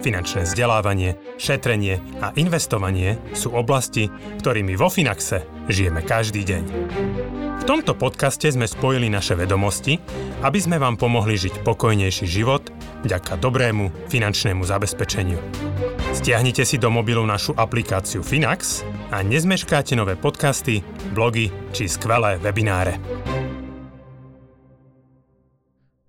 Finančné 0.00 0.48
vzdelávanie, 0.48 1.20
šetrenie 1.36 2.00
a 2.24 2.32
investovanie 2.40 3.20
sú 3.36 3.52
oblasti, 3.52 4.08
ktorými 4.40 4.72
vo 4.72 4.88
Finaxe 4.88 5.44
žijeme 5.68 6.00
každý 6.00 6.40
deň. 6.40 6.64
V 7.60 7.64
tomto 7.68 7.92
podcaste 7.92 8.48
sme 8.48 8.64
spojili 8.64 9.12
naše 9.12 9.36
vedomosti, 9.36 10.00
aby 10.40 10.56
sme 10.56 10.80
vám 10.80 10.96
pomohli 10.96 11.36
žiť 11.36 11.60
pokojnejší 11.60 12.24
život 12.24 12.72
vďaka 13.04 13.36
dobrému 13.36 14.08
finančnému 14.08 14.64
zabezpečeniu. 14.64 15.36
Stiahnite 16.16 16.64
si 16.64 16.80
do 16.80 16.88
mobilu 16.88 17.20
našu 17.28 17.52
aplikáciu 17.52 18.24
Finax 18.24 18.80
a 19.12 19.20
nezmeškáte 19.20 19.92
nové 20.00 20.16
podcasty, 20.16 20.80
blogy 21.12 21.52
či 21.76 21.84
skvelé 21.92 22.40
webináre. 22.40 22.96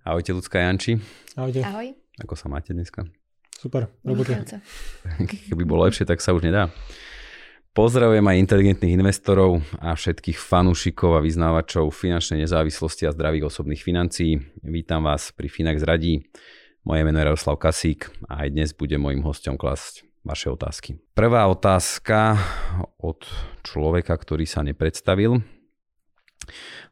Ahojte, 0.02 0.32
Lucka 0.32 0.58
Janči. 0.64 0.96
Ahojte. 1.36 1.60
Ahoj. 1.60 1.92
Ako 2.24 2.34
sa 2.34 2.48
máte 2.48 2.72
dneska? 2.72 3.06
Super, 3.62 3.86
robote. 4.02 4.42
Keby 5.46 5.62
bolo 5.62 5.86
lepšie, 5.86 6.02
tak 6.02 6.18
sa 6.18 6.34
už 6.34 6.42
nedá. 6.50 6.66
Pozdravujem 7.78 8.26
aj 8.26 8.42
inteligentných 8.42 8.98
investorov 8.98 9.62
a 9.78 9.94
všetkých 9.94 10.34
fanúšikov 10.34 11.14
a 11.14 11.22
vyznávačov 11.22 11.94
finančnej 11.94 12.42
nezávislosti 12.42 13.06
a 13.06 13.14
zdravých 13.14 13.46
osobných 13.46 13.78
financií. 13.78 14.42
Vítam 14.66 15.06
vás 15.06 15.30
pri 15.30 15.46
Finax 15.46 15.86
Radí. 15.86 16.26
Moje 16.82 17.06
meno 17.06 17.22
je 17.22 17.30
Jaroslav 17.30 17.62
Kasík 17.62 18.10
a 18.26 18.42
aj 18.42 18.48
dnes 18.50 18.74
bude 18.74 18.98
môjim 18.98 19.22
hostom 19.22 19.54
klasť 19.54 20.10
vaše 20.26 20.50
otázky. 20.50 20.98
Prvá 21.14 21.46
otázka 21.46 22.42
od 22.98 23.22
človeka, 23.62 24.18
ktorý 24.18 24.42
sa 24.42 24.66
nepredstavil. 24.66 25.38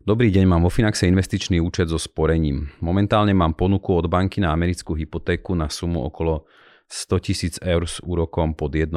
Dobrý 0.00 0.32
deň, 0.32 0.44
mám 0.48 0.62
vo 0.64 0.72
Finaxe 0.72 1.06
investičný 1.06 1.60
účet 1.60 1.92
so 1.92 2.00
sporením. 2.00 2.72
Momentálne 2.80 3.36
mám 3.36 3.54
ponuku 3.54 3.92
od 3.92 4.08
banky 4.08 4.40
na 4.40 4.50
americkú 4.54 4.96
hypotéku 4.96 5.52
na 5.52 5.68
sumu 5.68 6.02
okolo 6.06 6.48
100 6.90 7.62
000 7.62 7.70
eur 7.70 7.82
s 7.86 8.02
úrokom 8.02 8.58
pod 8.58 8.74
1%. 8.74 8.90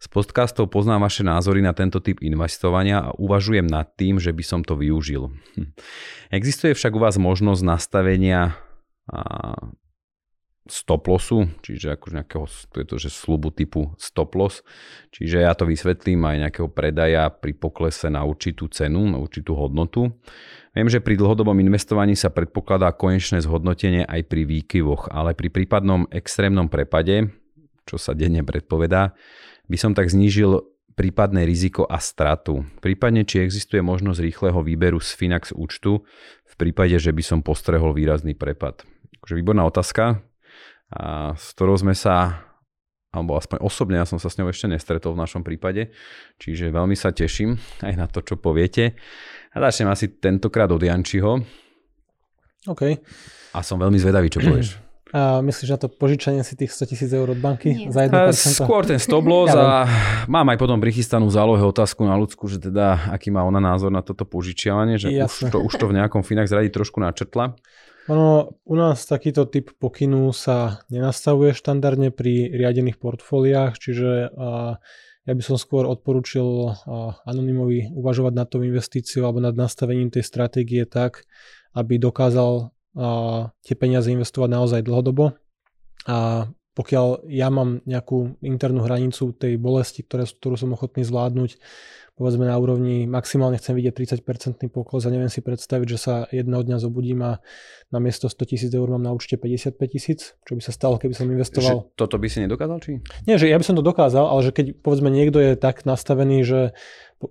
Z 0.00 0.06
podcastov 0.12 0.68
poznám 0.68 1.08
vaše 1.08 1.24
názory 1.24 1.64
na 1.64 1.72
tento 1.72 1.96
typ 2.00 2.20
investovania 2.20 3.08
a 3.08 3.14
uvažujem 3.16 3.64
nad 3.64 3.88
tým, 3.96 4.20
že 4.20 4.36
by 4.36 4.44
som 4.44 4.60
to 4.60 4.76
využil. 4.76 5.32
Hm. 5.56 5.72
Existuje 6.28 6.76
však 6.76 6.92
u 6.92 7.00
vás 7.00 7.16
možnosť 7.16 7.62
nastavenia 7.64 8.58
stop 10.64 11.04
lossu, 11.12 11.44
čiže 11.60 11.92
akože 11.92 12.14
nejakého, 12.16 12.46
to 12.48 12.76
je 12.80 12.86
to, 12.88 12.96
že 12.96 13.10
slubu 13.12 13.52
typu 13.52 13.92
stop 14.00 14.32
loss, 14.32 14.64
čiže 15.12 15.44
ja 15.44 15.52
to 15.52 15.68
vysvetlím 15.68 16.24
aj 16.24 16.36
nejakého 16.48 16.68
predaja 16.72 17.28
pri 17.28 17.52
poklese 17.52 18.08
na 18.08 18.24
určitú 18.24 18.72
cenu, 18.72 19.04
na 19.04 19.20
určitú 19.20 19.52
hodnotu. 19.52 20.16
Viem, 20.72 20.88
že 20.88 21.04
pri 21.04 21.20
dlhodobom 21.20 21.54
investovaní 21.60 22.16
sa 22.16 22.32
predpokladá 22.32 22.90
konečné 22.96 23.44
zhodnotenie 23.44 24.08
aj 24.08 24.24
pri 24.24 24.42
výkyvoch, 24.48 25.12
ale 25.12 25.36
pri 25.36 25.52
prípadnom 25.52 26.08
extrémnom 26.08 26.72
prepade, 26.72 27.28
čo 27.84 28.00
sa 28.00 28.16
denne 28.16 28.40
predpovedá, 28.40 29.12
by 29.68 29.76
som 29.76 29.92
tak 29.92 30.08
znížil 30.08 30.64
prípadné 30.96 31.44
riziko 31.44 31.84
a 31.84 32.00
stratu. 32.00 32.64
Prípadne, 32.80 33.28
či 33.28 33.44
existuje 33.44 33.84
možnosť 33.84 34.18
rýchleho 34.22 34.60
výberu 34.64 34.98
z 35.02 35.12
Finax 35.12 35.52
účtu 35.52 36.06
v 36.48 36.54
prípade, 36.56 36.96
že 36.96 37.12
by 37.12 37.22
som 37.22 37.38
postrehol 37.44 37.92
výrazný 37.92 38.32
prepad. 38.32 38.86
Takže 39.20 39.34
výborná 39.36 39.66
otázka, 39.66 40.22
a 40.94 41.34
s 41.34 41.58
ktorou 41.58 41.74
sme 41.74 41.92
sa, 41.92 42.46
alebo 43.10 43.34
aspoň 43.34 43.58
osobne 43.58 43.98
ja 43.98 44.06
som 44.06 44.22
sa 44.22 44.30
s 44.30 44.38
ňou 44.38 44.46
ešte 44.50 44.70
nestretol 44.70 45.18
v 45.18 45.22
našom 45.26 45.42
prípade, 45.42 45.90
čiže 46.38 46.70
veľmi 46.70 46.94
sa 46.94 47.10
teším 47.10 47.58
aj 47.82 47.94
na 47.98 48.06
to, 48.06 48.22
čo 48.22 48.38
poviete. 48.38 48.94
A 49.54 49.58
začnem 49.58 49.90
asi 49.90 50.06
tentokrát 50.18 50.70
od 50.70 50.82
Jančiho. 50.82 51.42
OK. 52.70 52.82
A 53.54 53.58
som 53.62 53.78
veľmi 53.78 53.98
zvedavý, 53.98 54.30
čo 54.30 54.38
povieš. 54.38 54.82
A 55.14 55.38
myslíš 55.38 55.70
na 55.70 55.78
to 55.78 55.86
požičanie 55.86 56.42
si 56.42 56.58
tých 56.58 56.74
100 56.74 56.90
tisíc 56.90 57.10
eur 57.14 57.30
od 57.30 57.38
banky 57.38 57.86
Nie. 57.86 57.94
za 57.94 58.02
1%? 58.10 58.34
Skôr 58.34 58.82
ten 58.82 58.98
stop 58.98 59.22
loss 59.22 59.54
a 59.54 59.86
mám 60.26 60.50
aj 60.50 60.58
potom 60.58 60.82
prichystanú 60.82 61.30
zálohe 61.30 61.62
otázku 61.62 62.02
na 62.02 62.18
ľudsku, 62.18 62.50
že 62.50 62.58
teda 62.58 63.14
aký 63.14 63.30
má 63.30 63.46
ona 63.46 63.62
názor 63.62 63.94
na 63.94 64.02
toto 64.02 64.26
požičiavanie, 64.26 64.98
že 64.98 65.14
už 65.14 65.54
to, 65.54 65.58
už 65.62 65.78
to 65.78 65.86
v 65.86 66.02
nejakom 66.02 66.26
Finax 66.26 66.50
radi 66.50 66.66
trošku 66.66 66.98
načrtla. 66.98 67.54
Ono, 68.04 68.60
u 68.68 68.74
nás 68.76 69.08
takýto 69.08 69.48
typ 69.48 69.72
pokynu 69.80 70.28
sa 70.36 70.84
nenastavuje 70.92 71.56
štandardne 71.56 72.12
pri 72.12 72.52
riadených 72.52 73.00
portfóliách, 73.00 73.80
čiže 73.80 74.28
ja 75.24 75.32
by 75.32 75.42
som 75.44 75.56
skôr 75.56 75.88
odporúčil 75.88 76.76
anonymovi 77.24 77.96
uvažovať 77.96 78.32
nad 78.36 78.44
tou 78.52 78.60
investíciou 78.60 79.24
alebo 79.24 79.40
nad 79.40 79.56
nastavením 79.56 80.12
tej 80.12 80.20
stratégie 80.20 80.84
tak, 80.84 81.24
aby 81.72 81.96
dokázal 81.96 82.76
tie 83.64 83.74
peniaze 83.74 84.12
investovať 84.12 84.52
naozaj 84.52 84.80
dlhodobo. 84.84 85.32
A 86.04 86.44
pokiaľ 86.74 87.30
ja 87.30 87.48
mám 87.54 87.82
nejakú 87.86 88.38
internú 88.42 88.82
hranicu 88.82 89.30
tej 89.34 89.54
bolesti, 89.56 90.02
ktoré, 90.02 90.26
ktorú 90.26 90.58
som 90.58 90.74
ochotný 90.74 91.06
zvládnuť, 91.06 91.58
povedzme 92.14 92.46
na 92.46 92.54
úrovni 92.54 93.10
maximálne 93.10 93.58
chcem 93.58 93.74
vidieť 93.74 94.22
30% 94.22 94.70
pokles 94.70 95.02
a 95.02 95.10
neviem 95.10 95.30
si 95.30 95.42
predstaviť, 95.42 95.86
že 95.86 95.98
sa 95.98 96.14
jedného 96.30 96.62
dňa 96.62 96.78
zobudím 96.78 97.26
a 97.26 97.42
na 97.90 97.98
miesto 97.98 98.30
100 98.30 98.50
tisíc 98.50 98.70
eur 98.70 98.86
mám 98.86 99.02
na 99.02 99.10
účte 99.10 99.34
55 99.34 99.74
tisíc, 99.90 100.38
čo 100.46 100.54
by 100.54 100.62
sa 100.62 100.70
stalo, 100.70 100.98
keby 100.98 101.14
som 101.14 101.26
investoval. 101.26 101.90
Že 101.90 101.98
toto 101.98 102.16
by 102.18 102.26
si 102.30 102.38
nedokázal, 102.46 102.78
či? 102.82 103.02
Nie, 103.26 103.38
že 103.38 103.50
ja 103.50 103.58
by 103.58 103.66
som 103.66 103.74
to 103.74 103.82
dokázal, 103.82 104.30
ale 104.30 104.40
že 104.46 104.54
keď 104.54 104.66
povedzme 104.78 105.10
niekto 105.10 105.42
je 105.42 105.58
tak 105.58 105.82
nastavený, 105.82 106.46
že 106.46 106.60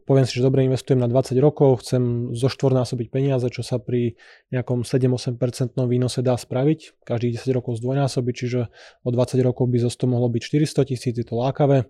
poviem 0.06 0.26
si, 0.26 0.42
že 0.42 0.46
dobre 0.46 0.66
investujem 0.66 0.98
na 0.98 1.06
20 1.06 1.38
rokov, 1.38 1.86
chcem 1.86 2.34
zoštvornásobiť 2.34 3.08
peniaze, 3.14 3.46
čo 3.54 3.62
sa 3.62 3.78
pri 3.78 4.18
nejakom 4.50 4.82
7-8% 4.82 5.38
výnose 5.86 6.26
dá 6.26 6.34
spraviť, 6.34 7.06
každých 7.06 7.42
10 7.42 7.58
rokov 7.58 7.82
zdvojnásobiť, 7.82 8.34
čiže 8.34 8.60
o 9.06 9.10
20 9.10 9.40
rokov 9.46 9.70
by 9.70 9.78
zo 9.84 9.90
100 9.94 10.14
mohlo 10.14 10.28
byť 10.34 10.42
400 10.42 10.90
tisíc, 10.90 11.16
je 11.18 11.26
to 11.26 11.38
lákavé. 11.38 11.86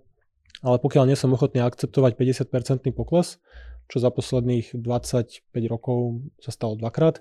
Ale 0.63 0.77
pokiaľ 0.79 1.11
nie 1.11 1.19
som 1.19 1.33
ochotný 1.35 1.59
akceptovať 1.59 2.15
50% 2.15 2.95
pokles, 2.95 3.39
čo 3.91 3.97
za 3.99 4.09
posledných 4.09 4.79
25 4.79 5.43
rokov 5.67 6.23
sa 6.39 6.55
stalo 6.55 6.79
dvakrát, 6.79 7.19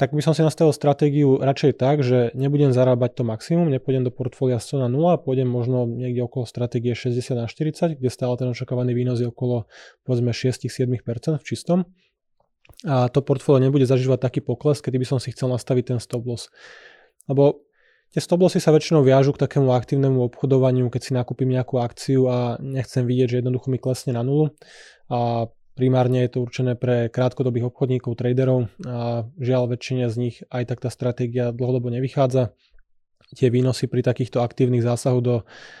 tak 0.00 0.16
by 0.16 0.24
som 0.24 0.32
si 0.32 0.40
nastavil 0.40 0.72
stratégiu 0.72 1.36
radšej 1.36 1.76
tak, 1.76 2.00
že 2.00 2.32
nebudem 2.32 2.72
zarábať 2.72 3.20
to 3.20 3.22
maximum, 3.28 3.68
nepôjdem 3.68 4.00
do 4.00 4.08
portfólia 4.08 4.56
100 4.56 4.80
na 4.80 4.88
0, 4.88 5.20
pôjdem 5.20 5.44
možno 5.44 5.84
niekde 5.84 6.24
okolo 6.24 6.48
stratégie 6.48 6.96
60 6.96 7.36
na 7.36 7.44
40, 7.44 8.00
kde 8.00 8.08
stále 8.08 8.32
ten 8.40 8.48
očakávaný 8.48 8.96
výnos 8.96 9.20
je 9.20 9.28
okolo 9.28 9.68
povedzme 10.08 10.32
6-7% 10.32 11.04
v 11.36 11.44
čistom. 11.44 11.84
A 12.88 13.12
to 13.12 13.20
portfólio 13.20 13.60
nebude 13.60 13.84
zažívať 13.84 14.24
taký 14.24 14.40
pokles, 14.40 14.80
kedy 14.80 14.96
by 14.96 15.04
som 15.04 15.18
si 15.20 15.36
chcel 15.36 15.52
nastaviť 15.52 15.92
ten 15.92 15.98
stop 16.00 16.24
loss. 16.24 16.48
Lebo 17.28 17.68
Tie 18.10 18.18
stop 18.18 18.42
lossy 18.42 18.58
sa 18.58 18.74
väčšinou 18.74 19.06
viažu 19.06 19.30
k 19.30 19.46
takému 19.46 19.70
aktívnemu 19.70 20.18
obchodovaniu, 20.26 20.90
keď 20.90 20.98
si 20.98 21.12
nakúpim 21.14 21.46
nejakú 21.46 21.78
akciu 21.78 22.26
a 22.26 22.58
nechcem 22.58 23.06
vidieť, 23.06 23.26
že 23.30 23.38
jednoducho 23.38 23.70
mi 23.70 23.78
klesne 23.78 24.18
na 24.18 24.26
nulu. 24.26 24.50
A 25.06 25.46
primárne 25.80 26.28
je 26.28 26.36
to 26.36 26.44
určené 26.44 26.76
pre 26.76 27.08
krátkodobých 27.08 27.72
obchodníkov, 27.72 28.20
traderov 28.20 28.68
a 28.84 29.24
žiaľ 29.40 29.72
väčšine 29.72 30.12
z 30.12 30.16
nich 30.20 30.36
aj 30.52 30.68
tak 30.68 30.84
tá 30.84 30.92
stratégia 30.92 31.56
dlhodobo 31.56 31.88
nevychádza. 31.88 32.52
Tie 33.32 33.48
výnosy 33.48 33.88
pri 33.88 34.04
takýchto 34.04 34.44
aktívnych 34.44 34.84
zásahoch 34.84 35.24
do 35.24 35.36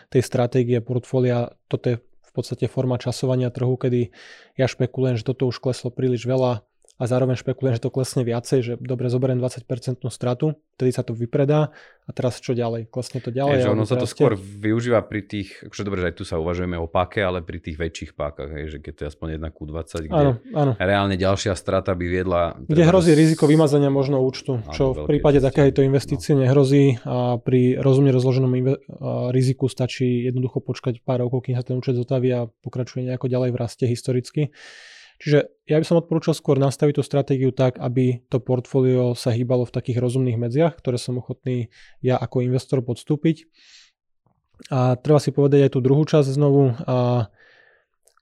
tej 0.08 0.24
stratégie 0.24 0.80
portfólia, 0.80 1.52
toto 1.68 1.92
je 1.92 1.96
v 2.00 2.32
podstate 2.32 2.64
forma 2.64 2.96
časovania 2.96 3.52
trhu, 3.52 3.76
kedy 3.76 4.08
ja 4.56 4.64
špekulujem, 4.64 5.20
že 5.20 5.28
toto 5.28 5.52
už 5.52 5.60
kleslo 5.60 5.92
príliš 5.92 6.24
veľa, 6.24 6.64
a 7.00 7.08
zároveň 7.08 7.40
špekulujem, 7.40 7.80
že 7.80 7.88
to 7.88 7.88
klesne 7.88 8.28
viacej, 8.28 8.58
že 8.60 8.72
dobre 8.76 9.08
zoberiem 9.08 9.40
20% 9.40 9.64
stratu, 10.12 10.60
vtedy 10.76 10.92
sa 10.92 11.00
to 11.00 11.16
vypredá 11.16 11.72
a 12.04 12.10
teraz 12.12 12.44
čo 12.44 12.52
ďalej? 12.52 12.92
Klesne 12.92 13.24
to 13.24 13.32
ďalej? 13.32 13.56
Je, 13.56 13.64
že 13.64 13.72
ono 13.72 13.88
sa 13.88 13.96
to 13.96 14.04
skôr 14.04 14.36
využíva 14.36 15.00
pri 15.08 15.24
tých, 15.24 15.64
akože 15.64 15.80
dobre, 15.80 16.04
že 16.04 16.12
aj 16.12 16.14
tu 16.20 16.24
sa 16.28 16.36
uvažujeme 16.36 16.76
o 16.76 16.84
páke, 16.84 17.24
ale 17.24 17.40
pri 17.40 17.56
tých 17.64 17.80
väčších 17.80 18.12
pákach, 18.12 18.52
hej, 18.52 18.76
že 18.76 18.78
keď 18.84 18.92
to 18.92 19.00
je 19.00 19.08
aspoň 19.16 19.28
1 19.40 19.56
ku 19.56 19.64
20, 19.64 20.12
kde 20.12 20.12
áno, 20.12 20.32
áno. 20.52 20.72
reálne 20.76 21.16
ďalšia 21.16 21.56
strata 21.56 21.96
by 21.96 22.04
viedla... 22.04 22.60
Kde 22.68 22.84
hrozí 22.84 23.16
riziko 23.16 23.48
vymazania 23.48 23.88
možno 23.88 24.20
účtu, 24.20 24.60
čo 24.76 24.92
v 24.92 25.08
prípade 25.08 25.40
takéto 25.40 25.80
investície 25.80 26.36
no. 26.36 26.44
nehrozí 26.44 27.00
a 27.08 27.40
pri 27.40 27.80
rozumne 27.80 28.12
rozloženom 28.12 28.52
inve- 28.60 28.80
riziku 29.32 29.72
stačí 29.72 30.28
jednoducho 30.28 30.60
počkať 30.60 31.00
pár 31.00 31.24
rokov, 31.24 31.48
kým 31.48 31.56
sa 31.56 31.64
ten 31.64 31.80
účet 31.80 31.96
zotaví 31.96 32.28
a 32.28 32.44
pokračuje 32.60 33.08
nejako 33.08 33.24
ďalej 33.32 33.50
v 33.54 33.56
raste 33.56 33.84
historicky. 33.88 34.52
Čiže 35.20 35.68
ja 35.68 35.76
by 35.76 35.84
som 35.84 36.00
odporúčal 36.00 36.32
skôr 36.32 36.56
nastaviť 36.56 36.96
tú 36.96 37.02
stratégiu 37.04 37.52
tak, 37.52 37.76
aby 37.76 38.24
to 38.32 38.40
portfólio 38.40 39.12
sa 39.12 39.28
hýbalo 39.36 39.68
v 39.68 39.74
takých 39.76 40.00
rozumných 40.00 40.40
medziach, 40.40 40.80
ktoré 40.80 40.96
som 40.96 41.20
ochotný 41.20 41.68
ja 42.00 42.16
ako 42.16 42.40
investor 42.40 42.80
podstúpiť. 42.80 43.44
A 44.72 44.96
treba 44.96 45.20
si 45.20 45.28
povedať 45.32 45.68
aj 45.68 45.72
tú 45.76 45.80
druhú 45.84 46.08
časť 46.08 46.28
znovu. 46.36 46.72
A 46.88 47.28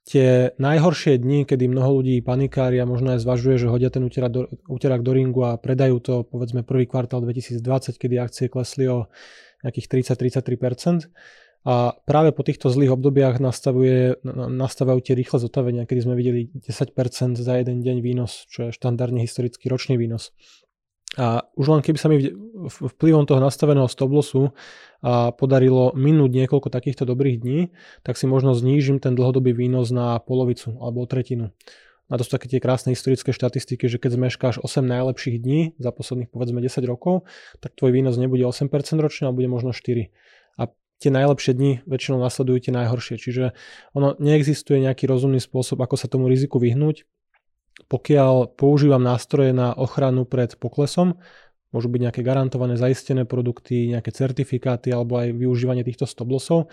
tie 0.08 0.56
najhoršie 0.58 1.22
dni, 1.22 1.46
kedy 1.46 1.70
mnoho 1.70 2.02
ľudí 2.02 2.18
panikári 2.24 2.82
a 2.82 2.88
možno 2.88 3.14
aj 3.14 3.22
zvažuje, 3.22 3.62
že 3.62 3.70
hodia 3.70 3.94
ten 3.94 4.02
úterák 4.02 4.32
do, 4.32 4.50
úterák 4.66 5.02
do 5.04 5.12
ringu 5.14 5.46
a 5.46 5.60
predajú 5.60 6.00
to 6.02 6.14
povedzme 6.26 6.64
prvý 6.64 6.90
kvartál 6.90 7.22
2020, 7.22 7.62
kedy 7.94 8.14
akcie 8.18 8.46
klesli 8.50 8.88
o 8.90 9.06
nejakých 9.62 9.86
30-33%, 10.18 11.12
A 11.66 11.98
práve 12.06 12.30
po 12.30 12.46
týchto 12.46 12.70
zlých 12.70 12.94
obdobiach 12.94 13.42
nastavujú 13.42 15.00
tie 15.02 15.14
rýchle 15.18 15.38
zotavenia, 15.42 15.86
kedy 15.90 16.00
sme 16.06 16.14
videli 16.14 16.50
10% 16.54 16.94
za 17.34 17.54
jeden 17.58 17.82
deň 17.82 17.96
výnos, 17.98 18.46
čo 18.46 18.70
je 18.70 18.76
štandardne 18.76 19.20
historický 19.22 19.66
ročný 19.66 19.98
výnos. 19.98 20.30
A 21.16 21.48
už 21.56 21.66
len 21.72 21.80
keby 21.80 21.98
sa 21.98 22.12
mi 22.12 22.20
vplyvom 22.68 23.24
toho 23.24 23.40
nastaveného 23.40 23.88
stoplosu 23.88 24.52
a 25.02 25.32
podarilo 25.32 25.90
minúť 25.96 26.30
niekoľko 26.44 26.68
takýchto 26.68 27.08
dobrých 27.08 27.40
dní, 27.42 27.60
tak 28.04 28.20
si 28.20 28.28
možno 28.28 28.52
znížim 28.52 29.00
ten 29.00 29.16
dlhodobý 29.16 29.56
výnos 29.56 29.88
na 29.88 30.20
polovicu 30.20 30.76
alebo 30.78 31.08
tretinu. 31.08 31.50
A 32.08 32.16
to 32.16 32.24
sú 32.24 32.32
také 32.32 32.48
tie 32.48 32.60
krásne 32.60 32.96
historické 32.96 33.36
štatistiky, 33.36 33.84
že 33.84 34.00
keď 34.00 34.16
zmeškáš 34.16 34.64
8 34.64 34.80
najlepších 34.80 35.36
dní 35.44 35.76
za 35.76 35.92
posledných 35.92 36.32
povedzme 36.32 36.60
10 36.64 36.80
rokov, 36.88 37.28
tak 37.60 37.76
tvoj 37.76 37.92
výnos 37.92 38.16
nebude 38.16 38.48
8% 38.48 38.68
ročne, 38.96 39.28
ale 39.28 39.36
bude 39.36 39.48
možno 39.48 39.76
4 39.76 40.08
tie 40.98 41.10
najlepšie 41.14 41.54
dni 41.54 41.72
väčšinou 41.86 42.18
nasledujú 42.18 42.68
tie 42.68 42.72
najhoršie. 42.74 43.16
Čiže 43.18 43.54
ono 43.94 44.18
neexistuje 44.18 44.82
nejaký 44.82 45.06
rozumný 45.06 45.38
spôsob, 45.38 45.78
ako 45.78 45.94
sa 45.94 46.10
tomu 46.10 46.26
riziku 46.26 46.58
vyhnúť. 46.58 47.06
Pokiaľ 47.86 48.58
používam 48.58 49.00
nástroje 49.00 49.54
na 49.54 49.70
ochranu 49.70 50.26
pred 50.26 50.50
poklesom, 50.58 51.22
môžu 51.70 51.86
byť 51.86 52.00
nejaké 52.10 52.20
garantované 52.26 52.74
zaistené 52.74 53.22
produkty, 53.22 53.94
nejaké 53.94 54.10
certifikáty 54.10 54.90
alebo 54.90 55.22
aj 55.22 55.30
využívanie 55.38 55.86
týchto 55.86 56.08
stoplosov, 56.08 56.72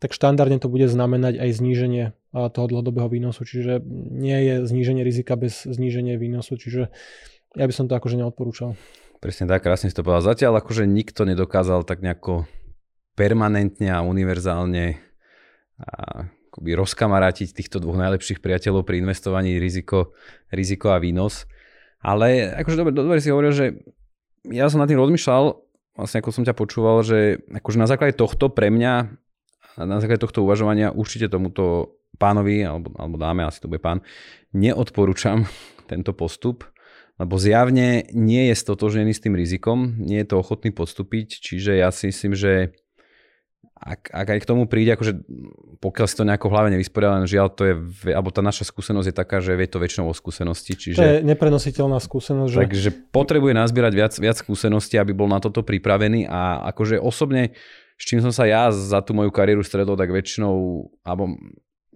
tak 0.00 0.16
štandardne 0.16 0.56
to 0.60 0.72
bude 0.72 0.88
znamenať 0.88 1.40
aj 1.40 1.50
zníženie 1.56 2.04
toho 2.32 2.66
dlhodobého 2.68 3.08
výnosu. 3.08 3.44
Čiže 3.44 3.84
nie 4.12 4.38
je 4.44 4.54
zníženie 4.64 5.04
rizika 5.04 5.36
bez 5.36 5.64
zníženia 5.68 6.16
výnosu, 6.16 6.56
čiže 6.56 6.88
ja 7.56 7.64
by 7.64 7.72
som 7.72 7.88
to 7.88 7.96
akože 7.96 8.16
neodporúčal. 8.20 8.76
Presne 9.20 9.48
tak, 9.48 9.64
krásne 9.64 9.88
si 9.88 9.96
to 9.96 10.04
povedal. 10.04 10.36
Zatiaľ 10.36 10.60
akože 10.60 10.84
nikto 10.84 11.24
nedokázal 11.24 11.88
tak 11.88 12.04
nejako 12.04 12.44
permanentne 13.16 13.88
a 13.90 14.04
univerzálne 14.04 15.00
a 15.80 16.28
akoby 16.52 16.72
rozkamarátiť 16.72 17.52
týchto 17.52 17.80
dvoch 17.80 18.00
najlepších 18.00 18.40
priateľov 18.40 18.88
pri 18.88 19.04
investovaní 19.04 19.60
riziko, 19.60 20.16
riziko 20.48 20.88
a 20.92 20.96
výnos. 20.96 21.44
Ale 22.00 22.48
akože 22.56 22.76
dobre, 22.80 22.92
dobre 22.96 23.20
si 23.20 23.28
hovoril, 23.28 23.52
že 23.52 23.66
ja 24.48 24.70
som 24.72 24.80
nad 24.80 24.88
tým 24.88 24.96
rozmýšľal, 24.96 25.52
vlastne 26.00 26.24
ako 26.24 26.30
som 26.32 26.44
ťa 26.48 26.54
počúval, 26.56 27.04
že 27.04 27.44
akože 27.50 27.76
na 27.76 27.88
základe 27.88 28.16
tohto 28.16 28.48
pre 28.48 28.72
mňa, 28.72 28.94
na 29.84 29.98
základe 30.00 30.22
tohto 30.24 30.48
uvažovania 30.48 30.96
určite 30.96 31.28
tomuto 31.28 31.96
pánovi, 32.16 32.64
alebo, 32.64 32.88
alebo 32.96 33.20
dáme, 33.20 33.44
asi 33.44 33.60
to 33.60 33.68
bude 33.68 33.84
pán, 33.84 34.00
neodporúčam 34.56 35.44
tento 35.90 36.16
postup, 36.16 36.64
lebo 37.20 37.36
zjavne 37.36 38.08
nie 38.12 38.48
je 38.52 38.54
stotožený 38.56 39.12
s 39.12 39.20
tým 39.24 39.36
rizikom, 39.36 39.96
nie 40.00 40.24
je 40.24 40.28
to 40.32 40.40
ochotný 40.40 40.72
podstúpiť, 40.72 41.40
čiže 41.40 41.80
ja 41.80 41.92
si 41.92 42.08
myslím, 42.12 42.32
že 42.32 42.76
ak, 43.76 44.08
ak 44.08 44.26
aj 44.32 44.38
k 44.40 44.48
tomu 44.48 44.64
príde, 44.64 44.96
akože 44.96 45.20
pokiaľ 45.84 46.06
si 46.08 46.16
to 46.16 46.24
nejako 46.24 46.48
v 46.48 46.52
hlave 46.56 46.68
nevysporiada, 46.72 47.20
len 47.20 47.28
žiaľ, 47.28 47.52
to 47.52 47.62
je, 47.68 47.74
alebo 48.16 48.32
tá 48.32 48.40
naša 48.40 48.64
skúsenosť 48.64 49.12
je 49.12 49.16
taká, 49.16 49.44
že 49.44 49.52
vie 49.52 49.68
to 49.68 49.76
väčšinou 49.76 50.08
o 50.08 50.16
skúsenosti. 50.16 50.72
Čiže, 50.72 50.96
to 50.96 51.04
je 51.04 51.16
neprenositeľná 51.22 52.00
skúsenosť. 52.00 52.50
Že... 52.56 52.58
Takže 52.64 52.90
potrebuje 53.12 53.52
nazbierať 53.52 53.92
viac, 53.92 54.12
viac 54.16 54.36
skúseností, 54.40 54.96
aby 54.96 55.12
bol 55.12 55.28
na 55.28 55.44
toto 55.44 55.60
pripravený 55.60 56.24
a 56.24 56.64
akože 56.72 56.96
osobne, 56.96 57.52
s 58.00 58.04
čím 58.08 58.24
som 58.24 58.32
sa 58.32 58.48
ja 58.48 58.72
za 58.72 59.04
tú 59.04 59.12
moju 59.12 59.28
kariéru 59.28 59.60
stredol, 59.60 60.00
tak 60.00 60.08
väčšinou, 60.08 60.88
alebo 61.04 61.36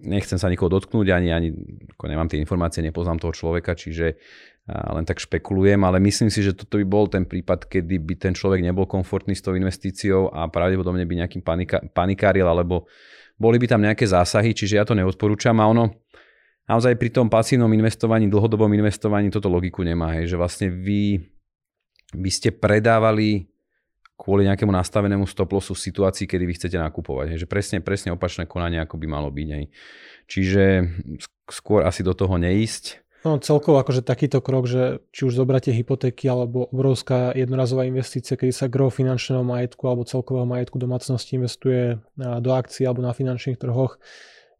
nechcem 0.00 0.40
sa 0.40 0.48
nikoho 0.52 0.72
dotknúť, 0.72 1.12
ani, 1.12 1.28
ani 1.32 1.48
ako 1.96 2.04
nemám 2.08 2.28
tie 2.28 2.40
informácie, 2.40 2.80
nepoznám 2.84 3.20
toho 3.20 3.36
človeka, 3.36 3.76
čiže 3.76 4.16
len 4.68 5.04
tak 5.08 5.18
špekulujem, 5.18 5.80
ale 5.82 5.98
myslím 6.04 6.28
si, 6.28 6.44
že 6.44 6.54
toto 6.54 6.78
by 6.78 6.86
bol 6.86 7.08
ten 7.10 7.26
prípad, 7.26 7.66
kedy 7.66 7.96
by 7.98 8.14
ten 8.20 8.32
človek 8.36 8.62
nebol 8.62 8.86
komfortný 8.86 9.34
s 9.34 9.42
tou 9.42 9.56
investíciou 9.56 10.30
a 10.30 10.46
pravdepodobne 10.46 11.02
by 11.08 11.14
nejakým 11.26 11.42
panika, 11.42 11.82
panikáril, 11.90 12.46
alebo 12.46 12.86
boli 13.40 13.56
by 13.56 13.66
tam 13.66 13.82
nejaké 13.82 14.06
zásahy, 14.06 14.52
čiže 14.54 14.78
ja 14.78 14.84
to 14.86 14.94
neodporúčam 14.94 15.58
a 15.58 15.66
ono 15.66 15.90
naozaj 16.70 16.94
pri 16.94 17.10
tom 17.10 17.26
pasívnom 17.26 17.72
investovaní, 17.72 18.30
dlhodobom 18.30 18.70
investovaní 18.70 19.32
toto 19.32 19.50
logiku 19.50 19.82
nemá, 19.82 20.14
hej, 20.20 20.30
že 20.30 20.36
vlastne 20.38 20.70
vy 20.70 21.18
by 22.14 22.30
ste 22.30 22.54
predávali 22.54 23.50
kvôli 24.20 24.44
nejakému 24.44 24.68
nastavenému 24.68 25.24
stoplosu 25.24 25.72
v 25.72 25.80
situácii, 25.80 26.28
kedy 26.28 26.44
vy 26.44 26.54
chcete 26.60 26.76
nakupovať. 26.76 27.32
Hej, 27.32 27.38
že 27.42 27.48
presne, 27.48 27.80
presne 27.80 28.12
opačné 28.12 28.44
konanie, 28.44 28.76
ako 28.76 29.00
by 29.00 29.06
malo 29.08 29.32
byť. 29.32 29.48
Hej. 29.48 29.64
Čiže 30.28 30.64
skôr 31.48 31.88
asi 31.88 32.04
do 32.04 32.12
toho 32.12 32.36
neísť 32.36 33.00
No 33.20 33.36
celkovo 33.36 33.76
akože 33.84 34.00
takýto 34.00 34.40
krok, 34.40 34.64
že 34.64 35.04
či 35.12 35.28
už 35.28 35.36
zobráte 35.36 35.68
hypotéky 35.76 36.24
alebo 36.24 36.72
obrovská 36.72 37.36
jednorazová 37.36 37.84
investícia, 37.84 38.32
kedy 38.32 38.48
sa 38.48 38.72
gro 38.72 38.88
finančného 38.88 39.44
majetku 39.44 39.84
alebo 39.84 40.08
celkového 40.08 40.48
majetku 40.48 40.80
domácnosti 40.80 41.36
investuje 41.36 42.00
do 42.16 42.50
akcií 42.56 42.88
alebo 42.88 43.04
na 43.04 43.12
finančných 43.12 43.60
trhoch, 43.60 44.00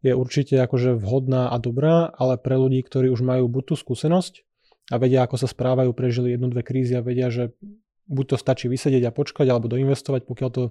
je 0.05 0.13
určite 0.13 0.61
akože 0.61 0.93
vhodná 0.93 1.49
a 1.49 1.57
dobrá, 1.57 2.13
ale 2.13 2.37
pre 2.37 2.53
ľudí, 2.53 2.85
ktorí 2.85 3.09
už 3.09 3.25
majú 3.25 3.49
buď 3.49 3.73
tú 3.73 3.75
skúsenosť 3.77 4.45
a 4.93 5.01
vedia, 5.01 5.25
ako 5.25 5.41
sa 5.41 5.49
správajú, 5.49 5.89
prežili 5.97 6.37
jednu, 6.37 6.53
dve 6.53 6.61
krízy 6.61 6.93
a 6.93 7.05
vedia, 7.05 7.33
že 7.33 7.57
buď 8.09 8.25
to 8.33 8.37
stačí 8.37 8.69
vysedieť 8.69 9.09
a 9.09 9.15
počkať 9.15 9.49
alebo 9.49 9.73
doinvestovať, 9.73 10.29
pokiaľ 10.29 10.49
to 10.53 10.63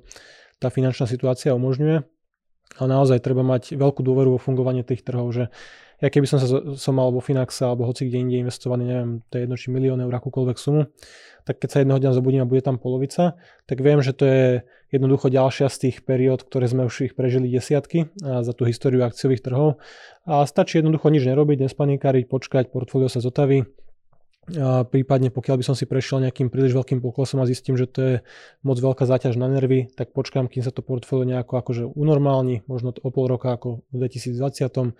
tá 0.63 0.71
finančná 0.71 1.11
situácia 1.11 1.57
umožňuje. 1.59 2.07
Ale 2.79 2.87
naozaj 2.87 3.19
treba 3.19 3.43
mať 3.43 3.75
veľkú 3.75 4.07
dôveru 4.07 4.39
vo 4.39 4.41
fungovanie 4.43 4.87
tých 4.87 5.03
trhov, 5.03 5.35
že 5.35 5.51
ja 6.01 6.09
keby 6.09 6.27
som, 6.27 6.41
sa, 6.41 6.49
som 6.75 6.95
mal 6.97 7.13
vo 7.13 7.21
Finaxe 7.21 7.65
alebo 7.65 7.85
hoci 7.85 8.09
kde 8.09 8.25
inde 8.25 8.37
investovaný, 8.41 8.89
neviem, 8.89 9.11
to 9.29 9.37
je 9.37 9.43
jedno 9.45 9.57
či 9.61 9.69
milión 9.69 10.01
eur, 10.01 10.13
akúkoľvek 10.17 10.57
sumu, 10.57 10.89
tak 11.45 11.61
keď 11.61 11.69
sa 11.69 11.79
jedného 11.85 12.01
dňa 12.01 12.17
zobudím 12.17 12.43
a 12.45 12.49
bude 12.49 12.65
tam 12.65 12.81
polovica, 12.81 13.37
tak 13.69 13.85
viem, 13.85 14.01
že 14.01 14.17
to 14.17 14.25
je 14.25 14.45
jednoducho 14.91 15.29
ďalšia 15.29 15.69
z 15.69 15.77
tých 15.89 15.97
periód, 16.03 16.45
ktoré 16.45 16.67
sme 16.73 16.89
už 16.89 17.13
ich 17.13 17.15
prežili 17.15 17.53
desiatky 17.53 18.09
za 18.21 18.53
tú 18.57 18.65
históriu 18.65 19.05
akciových 19.05 19.45
trhov. 19.45 19.79
A 20.25 20.43
stačí 20.49 20.81
jednoducho 20.81 21.13
nič 21.13 21.25
nerobiť, 21.29 21.69
nespanikáriť, 21.69 22.25
počkať, 22.27 22.73
portfólio 22.73 23.13
sa 23.13 23.21
zotaví, 23.21 23.69
a 24.51 24.83
prípadne 24.83 25.31
pokiaľ 25.31 25.63
by 25.63 25.65
som 25.69 25.77
si 25.79 25.87
prešiel 25.87 26.25
nejakým 26.27 26.51
príliš 26.51 26.75
veľkým 26.75 26.99
poklesom 26.99 27.39
a 27.39 27.47
zistím, 27.47 27.79
že 27.79 27.87
to 27.87 28.01
je 28.01 28.15
moc 28.67 28.81
veľká 28.81 29.07
záťaž 29.07 29.39
na 29.39 29.47
nervy, 29.47 29.93
tak 29.95 30.11
počkám, 30.11 30.51
kým 30.51 30.65
sa 30.65 30.75
to 30.75 30.83
portfólio 30.83 31.29
nejako 31.29 31.61
akože 31.61 31.85
unormálni, 31.87 32.67
možno 32.67 32.91
o 32.91 33.11
pol 33.15 33.31
roka 33.31 33.55
ako 33.55 33.87
v 33.93 33.97
2020, 34.09 34.97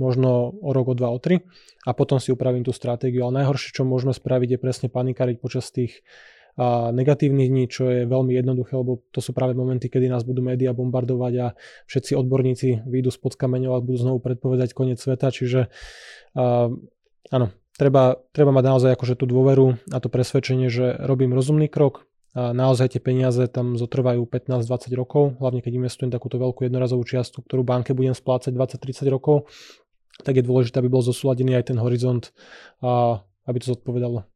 možno 0.00 0.50
o 0.50 0.70
rok, 0.74 0.86
o 0.90 0.94
dva, 0.98 1.14
o 1.14 1.18
tri 1.20 1.46
a 1.86 1.94
potom 1.94 2.18
si 2.18 2.34
upravím 2.34 2.66
tú 2.66 2.74
stratégiu. 2.74 3.28
Ale 3.28 3.44
najhoršie, 3.44 3.76
čo 3.76 3.86
môžeme 3.86 4.16
spraviť, 4.16 4.56
je 4.56 4.58
presne 4.58 4.88
panikariť 4.90 5.36
počas 5.38 5.70
tých 5.70 6.02
a 6.58 6.90
negatívnych 6.90 7.54
dní, 7.54 7.64
čo 7.70 7.86
je 7.86 8.02
veľmi 8.02 8.34
jednoduché, 8.34 8.74
lebo 8.74 8.98
to 9.14 9.22
sú 9.22 9.30
práve 9.30 9.54
momenty, 9.54 9.86
kedy 9.86 10.10
nás 10.10 10.26
budú 10.26 10.42
médiá 10.42 10.74
bombardovať 10.74 11.34
a 11.38 11.46
všetci 11.86 12.18
odborníci 12.18 12.82
výjdu 12.82 13.14
spod 13.14 13.38
kameňov 13.38 13.78
a 13.78 13.84
budú 13.86 14.02
znovu 14.02 14.18
predpovedať 14.18 14.74
koniec 14.74 14.98
sveta, 14.98 15.30
čiže 15.30 15.70
uh, 16.34 16.66
áno, 17.30 17.46
treba, 17.78 18.18
treba 18.34 18.50
mať 18.50 18.64
naozaj 18.66 18.90
akože 18.98 19.14
tú 19.14 19.24
dôveru 19.30 19.78
a 19.94 19.96
to 20.02 20.10
presvedčenie, 20.10 20.68
že 20.68 20.98
robím 20.98 21.32
rozumný 21.32 21.70
krok, 21.70 22.04
a 22.36 22.52
naozaj 22.52 22.92
tie 22.92 23.00
peniaze 23.00 23.40
tam 23.48 23.80
zotrvajú 23.80 24.28
15-20 24.28 24.92
rokov, 24.94 25.40
hlavne 25.40 25.64
keď 25.64 25.80
investujem 25.80 26.12
takúto 26.12 26.36
veľkú 26.36 26.68
jednorazovú 26.68 27.02
čiastku, 27.02 27.40
ktorú 27.40 27.64
banke 27.64 27.96
budem 27.96 28.12
splácať 28.12 28.52
20-30 28.52 29.08
rokov, 29.08 29.48
tak 30.20 30.36
je 30.36 30.44
dôležité, 30.44 30.82
aby 30.82 30.92
bol 30.92 31.00
zosúladený 31.00 31.56
aj 31.56 31.72
ten 31.72 31.78
horizont 31.80 32.34
a 32.84 33.24
aby 33.48 33.58
to 33.64 33.72
zodpovedalo. 33.72 34.28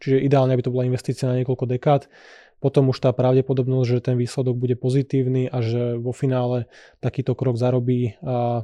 Čiže 0.00 0.24
ideálne, 0.24 0.56
aby 0.56 0.64
to 0.64 0.72
bola 0.72 0.88
investícia 0.88 1.28
na 1.28 1.36
niekoľko 1.36 1.68
dekád. 1.76 2.08
Potom 2.56 2.88
už 2.88 3.04
tá 3.04 3.12
pravdepodobnosť, 3.12 3.86
že 3.86 3.98
ten 4.00 4.16
výsledok 4.16 4.56
bude 4.56 4.76
pozitívny 4.80 5.52
a 5.52 5.60
že 5.60 6.00
vo 6.00 6.16
finále 6.16 6.72
takýto 7.04 7.36
krok 7.36 7.60
zarobí 7.60 8.16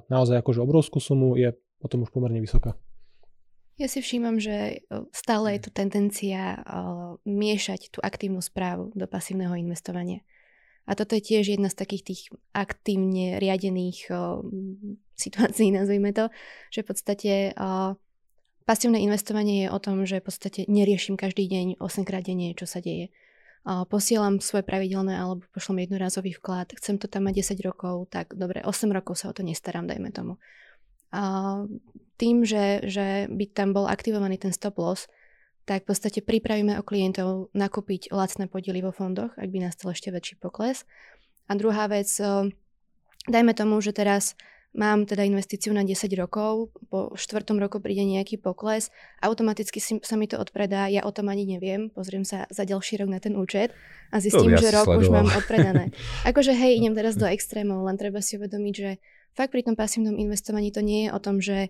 naozaj 0.08 0.40
akože 0.40 0.64
obrovskú 0.64 0.96
sumu, 0.96 1.36
je 1.36 1.52
potom 1.76 2.08
už 2.08 2.10
pomerne 2.10 2.40
vysoká. 2.40 2.72
Ja 3.80 3.88
si 3.88 4.04
všímam, 4.04 4.36
že 4.36 4.84
stále 5.16 5.56
je 5.56 5.60
tu 5.64 5.70
tendencia 5.72 6.60
miešať 7.24 7.88
tú 7.88 7.98
aktívnu 8.04 8.44
správu 8.44 8.92
do 8.92 9.08
pasívneho 9.08 9.56
investovania. 9.56 10.20
A 10.84 10.98
toto 10.98 11.14
je 11.16 11.22
tiež 11.22 11.56
jedna 11.56 11.70
z 11.70 11.78
takých 11.78 12.02
tých 12.04 12.20
aktívne 12.52 13.40
riadených 13.40 14.12
situácií, 15.16 15.72
nazvime 15.78 16.12
to, 16.12 16.28
že 16.68 16.84
v 16.84 16.86
podstate 16.86 17.32
pasívne 18.68 19.00
investovanie 19.00 19.66
je 19.66 19.68
o 19.72 19.78
tom, 19.80 20.04
že 20.04 20.20
v 20.20 20.26
podstate 20.28 20.60
neriešim 20.68 21.16
každý 21.16 21.48
deň 21.48 21.66
8 21.80 22.04
krát 22.04 22.26
denne, 22.26 22.52
čo 22.52 22.68
sa 22.68 22.84
deje. 22.84 23.08
Posielam 23.62 24.42
svoje 24.42 24.66
pravidelné 24.66 25.14
alebo 25.14 25.46
pošlom 25.54 25.78
jednorazový 25.78 26.34
vklad, 26.34 26.74
chcem 26.76 26.98
to 26.98 27.06
tam 27.06 27.30
mať 27.30 27.54
10 27.56 27.62
rokov, 27.62 28.10
tak 28.10 28.34
dobre, 28.34 28.58
8 28.58 28.90
rokov 28.90 29.22
sa 29.22 29.30
o 29.30 29.34
to 29.34 29.46
nestarám, 29.46 29.86
dajme 29.86 30.10
tomu 30.10 30.34
tým, 32.22 32.46
že, 32.46 32.86
že 32.86 33.26
by 33.26 33.50
tam 33.50 33.74
bol 33.74 33.90
aktivovaný 33.90 34.38
ten 34.38 34.54
stop 34.54 34.78
loss, 34.78 35.10
tak 35.66 35.82
v 35.82 35.90
podstate 35.90 36.22
pripravíme 36.22 36.78
o 36.78 36.86
klientov 36.86 37.50
nakúpiť 37.50 38.14
lacné 38.14 38.46
podiely 38.46 38.78
vo 38.78 38.94
fondoch, 38.94 39.34
ak 39.34 39.50
by 39.50 39.58
nastal 39.66 39.90
ešte 39.90 40.14
väčší 40.14 40.38
pokles. 40.38 40.86
A 41.50 41.58
druhá 41.58 41.90
vec, 41.90 42.06
dajme 43.26 43.52
tomu, 43.58 43.82
že 43.82 43.90
teraz 43.90 44.38
mám 44.72 45.04
teda 45.04 45.28
investíciu 45.28 45.70
na 45.76 45.84
10 45.84 46.08
rokov, 46.16 46.72
po 46.88 47.12
štvrtom 47.12 47.60
roku 47.60 47.76
príde 47.78 48.08
nejaký 48.08 48.40
pokles, 48.40 48.88
automaticky 49.20 49.78
si, 49.78 50.00
sa 50.00 50.16
mi 50.16 50.24
to 50.24 50.40
odpredá, 50.40 50.88
ja 50.88 51.04
o 51.04 51.12
tom 51.12 51.28
ani 51.28 51.44
neviem, 51.44 51.92
pozriem 51.92 52.24
sa 52.24 52.48
za 52.48 52.64
ďalší 52.64 53.04
rok 53.04 53.12
na 53.12 53.20
ten 53.20 53.36
účet 53.36 53.76
a 54.08 54.16
zistím, 54.16 54.56
že 54.56 54.72
rok 54.72 54.88
sledoval. 54.88 55.02
už 55.04 55.08
mám 55.12 55.28
odpredané. 55.28 55.84
Akože 56.28 56.56
hej, 56.56 56.80
idem 56.80 56.96
teraz 56.96 57.20
do 57.20 57.28
extrémov, 57.28 57.84
len 57.84 58.00
treba 58.00 58.24
si 58.24 58.40
uvedomiť, 58.40 58.74
že 58.74 58.90
fakt 59.36 59.52
pri 59.52 59.60
tom 59.60 59.76
pasívnom 59.76 60.16
investovaní 60.16 60.72
to 60.72 60.80
nie 60.80 61.08
je 61.08 61.10
o 61.12 61.20
tom, 61.20 61.36
že 61.44 61.68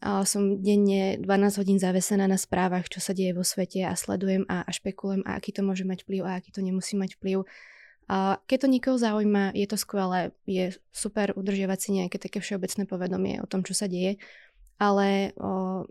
som 0.00 0.62
denne 0.64 1.20
12 1.20 1.60
hodín 1.60 1.78
zavesená 1.78 2.24
na 2.24 2.40
správach, 2.40 2.88
čo 2.88 2.98
sa 2.98 3.12
deje 3.12 3.36
vo 3.36 3.44
svete 3.44 3.84
a 3.84 3.92
sledujem 3.92 4.48
a, 4.48 4.64
a 4.64 4.70
špekulujem 4.72 5.22
a 5.28 5.36
aký 5.36 5.52
to 5.52 5.60
môže 5.60 5.84
mať 5.84 6.08
vplyv 6.08 6.22
a 6.24 6.40
aký 6.40 6.50
to 6.50 6.64
nemusí 6.64 6.96
mať 6.96 7.20
vplyv. 7.20 7.44
A 8.10 8.42
keď 8.50 8.66
to 8.66 8.68
nikoho 8.68 8.98
zaujíma, 8.98 9.54
je 9.54 9.66
to 9.68 9.78
skvelé, 9.78 10.34
je 10.48 10.74
super 10.90 11.32
udržiavať 11.38 11.78
si 11.78 11.88
nejaké 12.02 12.18
také 12.18 12.42
všeobecné 12.42 12.82
povedomie 12.84 13.38
o 13.38 13.46
tom, 13.46 13.62
čo 13.62 13.78
sa 13.78 13.86
deje, 13.86 14.18
ale 14.76 15.32
o, 15.38 15.86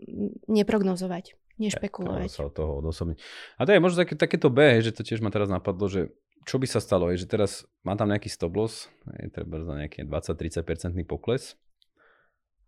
neprognozovať, 0.46 1.34
nešpekulovať. 1.56 2.28
sa 2.28 2.46
od 2.46 2.54
toho 2.54 2.84
odosobniť. 2.84 3.16
A 3.56 3.64
to 3.64 3.72
je 3.72 3.80
možno 3.80 4.04
také, 4.04 4.14
takéto 4.14 4.52
B, 4.52 4.84
že 4.84 4.92
to 4.92 5.02
tiež 5.02 5.24
ma 5.24 5.32
teraz 5.32 5.48
napadlo, 5.48 5.88
že 5.88 6.12
čo 6.44 6.60
by 6.60 6.66
sa 6.68 6.82
stalo, 6.82 7.08
je, 7.10 7.22
že 7.22 7.30
teraz 7.30 7.64
mám 7.86 7.96
tam 7.96 8.10
nejaký 8.10 8.28
stop 8.28 8.52
loss, 8.54 8.90
je 9.18 9.30
treba 9.30 9.62
za 9.62 9.74
nejaký 9.78 10.04
20-30% 10.04 10.92
pokles 11.06 11.54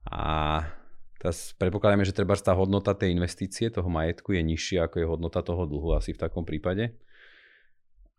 a 0.08 0.62
teraz 1.20 1.56
predpokladáme, 1.56 2.06
že 2.06 2.16
treba 2.16 2.34
tá 2.38 2.54
hodnota 2.54 2.94
tej 2.94 3.14
investície, 3.14 3.70
toho 3.70 3.86
majetku 3.88 4.34
je 4.34 4.42
nižšia 4.42 4.86
ako 4.86 4.96
je 5.00 5.06
hodnota 5.06 5.40
toho 5.40 5.64
dlhu 5.66 5.96
asi 5.96 6.12
v 6.12 6.20
takom 6.20 6.42
prípade. 6.42 6.94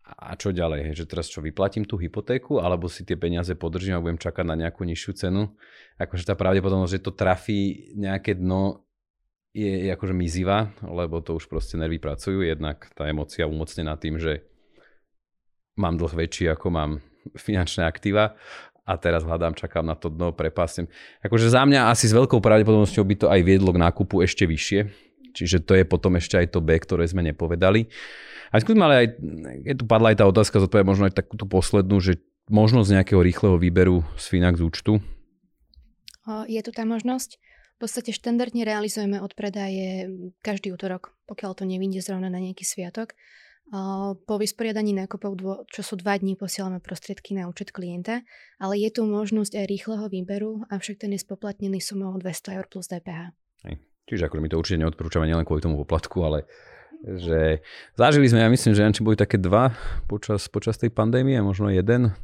A 0.06 0.38
čo 0.38 0.54
ďalej, 0.54 0.94
že 0.94 1.02
teraz 1.02 1.26
čo, 1.26 1.42
vyplatím 1.42 1.82
tú 1.82 1.98
hypotéku, 1.98 2.62
alebo 2.62 2.86
si 2.86 3.02
tie 3.02 3.18
peniaze 3.18 3.50
podržím 3.58 3.98
a 3.98 4.04
budem 4.04 4.22
čakať 4.22 4.46
na 4.46 4.54
nejakú 4.54 4.86
nižšiu 4.86 5.12
cenu. 5.18 5.50
Akože 5.98 6.30
tá 6.30 6.38
pravdepodobnosť, 6.38 6.94
že 6.94 7.02
to 7.02 7.10
trafí 7.10 7.90
nejaké 7.98 8.38
dno 8.38 8.86
je, 9.50 9.90
akože 9.90 10.14
mizivá, 10.14 10.70
lebo 10.86 11.18
to 11.24 11.34
už 11.34 11.50
proste 11.50 11.74
nervy 11.74 11.98
pracujú, 11.98 12.46
jednak 12.46 12.86
tá 12.94 13.10
emocia 13.10 13.50
umocnená 13.50 13.98
tým, 13.98 14.22
že 14.22 14.46
mám 15.74 15.98
dlh 15.98 16.14
väčší, 16.14 16.54
ako 16.54 16.66
mám 16.70 16.90
finančné 17.34 17.82
aktíva 17.82 18.38
a 18.86 18.94
teraz 18.94 19.26
hľadám, 19.26 19.58
čakám 19.58 19.82
na 19.82 19.98
to 19.98 20.06
dno, 20.06 20.30
prepásem. 20.30 20.86
Akože 21.26 21.50
za 21.50 21.66
mňa 21.66 21.90
asi 21.90 22.06
s 22.06 22.14
veľkou 22.14 22.38
pravdepodobnosťou 22.38 23.02
by 23.02 23.14
to 23.18 23.26
aj 23.26 23.40
viedlo 23.42 23.74
k 23.74 23.82
nákupu 23.82 24.22
ešte 24.22 24.46
vyššie, 24.46 24.80
čiže 25.34 25.66
to 25.66 25.74
je 25.74 25.82
potom 25.82 26.14
ešte 26.14 26.38
aj 26.38 26.54
to 26.54 26.62
B, 26.62 26.78
ktoré 26.78 27.02
sme 27.04 27.26
nepovedali. 27.26 27.90
A 28.54 28.62
skúsim 28.62 28.78
ale 28.78 28.94
aj, 28.94 29.06
je 29.66 29.74
tu 29.74 29.84
padla 29.90 30.14
aj 30.14 30.22
tá 30.22 30.24
otázka, 30.30 30.62
zodpovedať 30.62 30.86
možno 30.86 31.04
aj 31.10 31.18
takúto 31.18 31.50
poslednú, 31.50 31.98
že 31.98 32.22
možnosť 32.46 32.94
nejakého 32.94 33.18
rýchleho 33.18 33.58
výberu 33.58 34.06
z 34.14 34.24
Finax 34.30 34.62
účtu? 34.62 35.02
Je 36.46 36.62
tu 36.62 36.70
tá 36.70 36.86
možnosť. 36.86 37.42
V 37.76 37.78
podstate 37.84 38.14
štandardne 38.14 38.64
realizujeme 38.64 39.18
odpredaje 39.20 40.08
každý 40.40 40.70
útorok, 40.72 41.12
pokiaľ 41.26 41.58
to 41.58 41.68
nevíde 41.68 42.00
zrovna 42.00 42.30
na 42.30 42.38
nejaký 42.38 42.62
sviatok. 42.62 43.18
Po 44.26 44.34
vysporiadaní 44.38 44.94
nákupov, 44.94 45.66
čo 45.66 45.82
sú 45.82 45.98
dva 45.98 46.14
dní, 46.14 46.38
posielame 46.38 46.78
prostriedky 46.78 47.34
na 47.34 47.50
účet 47.50 47.74
klienta, 47.74 48.22
ale 48.62 48.78
je 48.78 48.94
tu 48.94 49.02
možnosť 49.02 49.58
aj 49.58 49.66
rýchleho 49.66 50.06
výberu, 50.06 50.62
avšak 50.70 51.02
ten 51.02 51.10
je 51.10 51.20
spoplatnený 51.26 51.82
sumou 51.82 52.14
200 52.14 52.62
eur 52.62 52.66
plus 52.70 52.86
DPH. 52.86 53.34
Hej. 53.66 53.82
Čiže 54.06 54.30
ako 54.30 54.38
my 54.38 54.48
to 54.54 54.62
určite 54.62 54.86
neodporúčame 54.86 55.26
nielen 55.26 55.42
kvôli 55.42 55.66
tomu 55.66 55.82
poplatku, 55.82 56.22
ale 56.22 56.46
že 57.02 57.60
zažili 57.98 58.30
sme, 58.30 58.46
ja 58.46 58.48
myslím, 58.48 58.72
že 58.72 58.86
či 58.94 59.02
boli 59.02 59.18
také 59.18 59.34
dva 59.34 59.74
počas, 60.06 60.46
počas 60.46 60.78
tej 60.78 60.94
pandémie, 60.94 61.34
možno 61.42 61.66
jeden. 61.66 62.14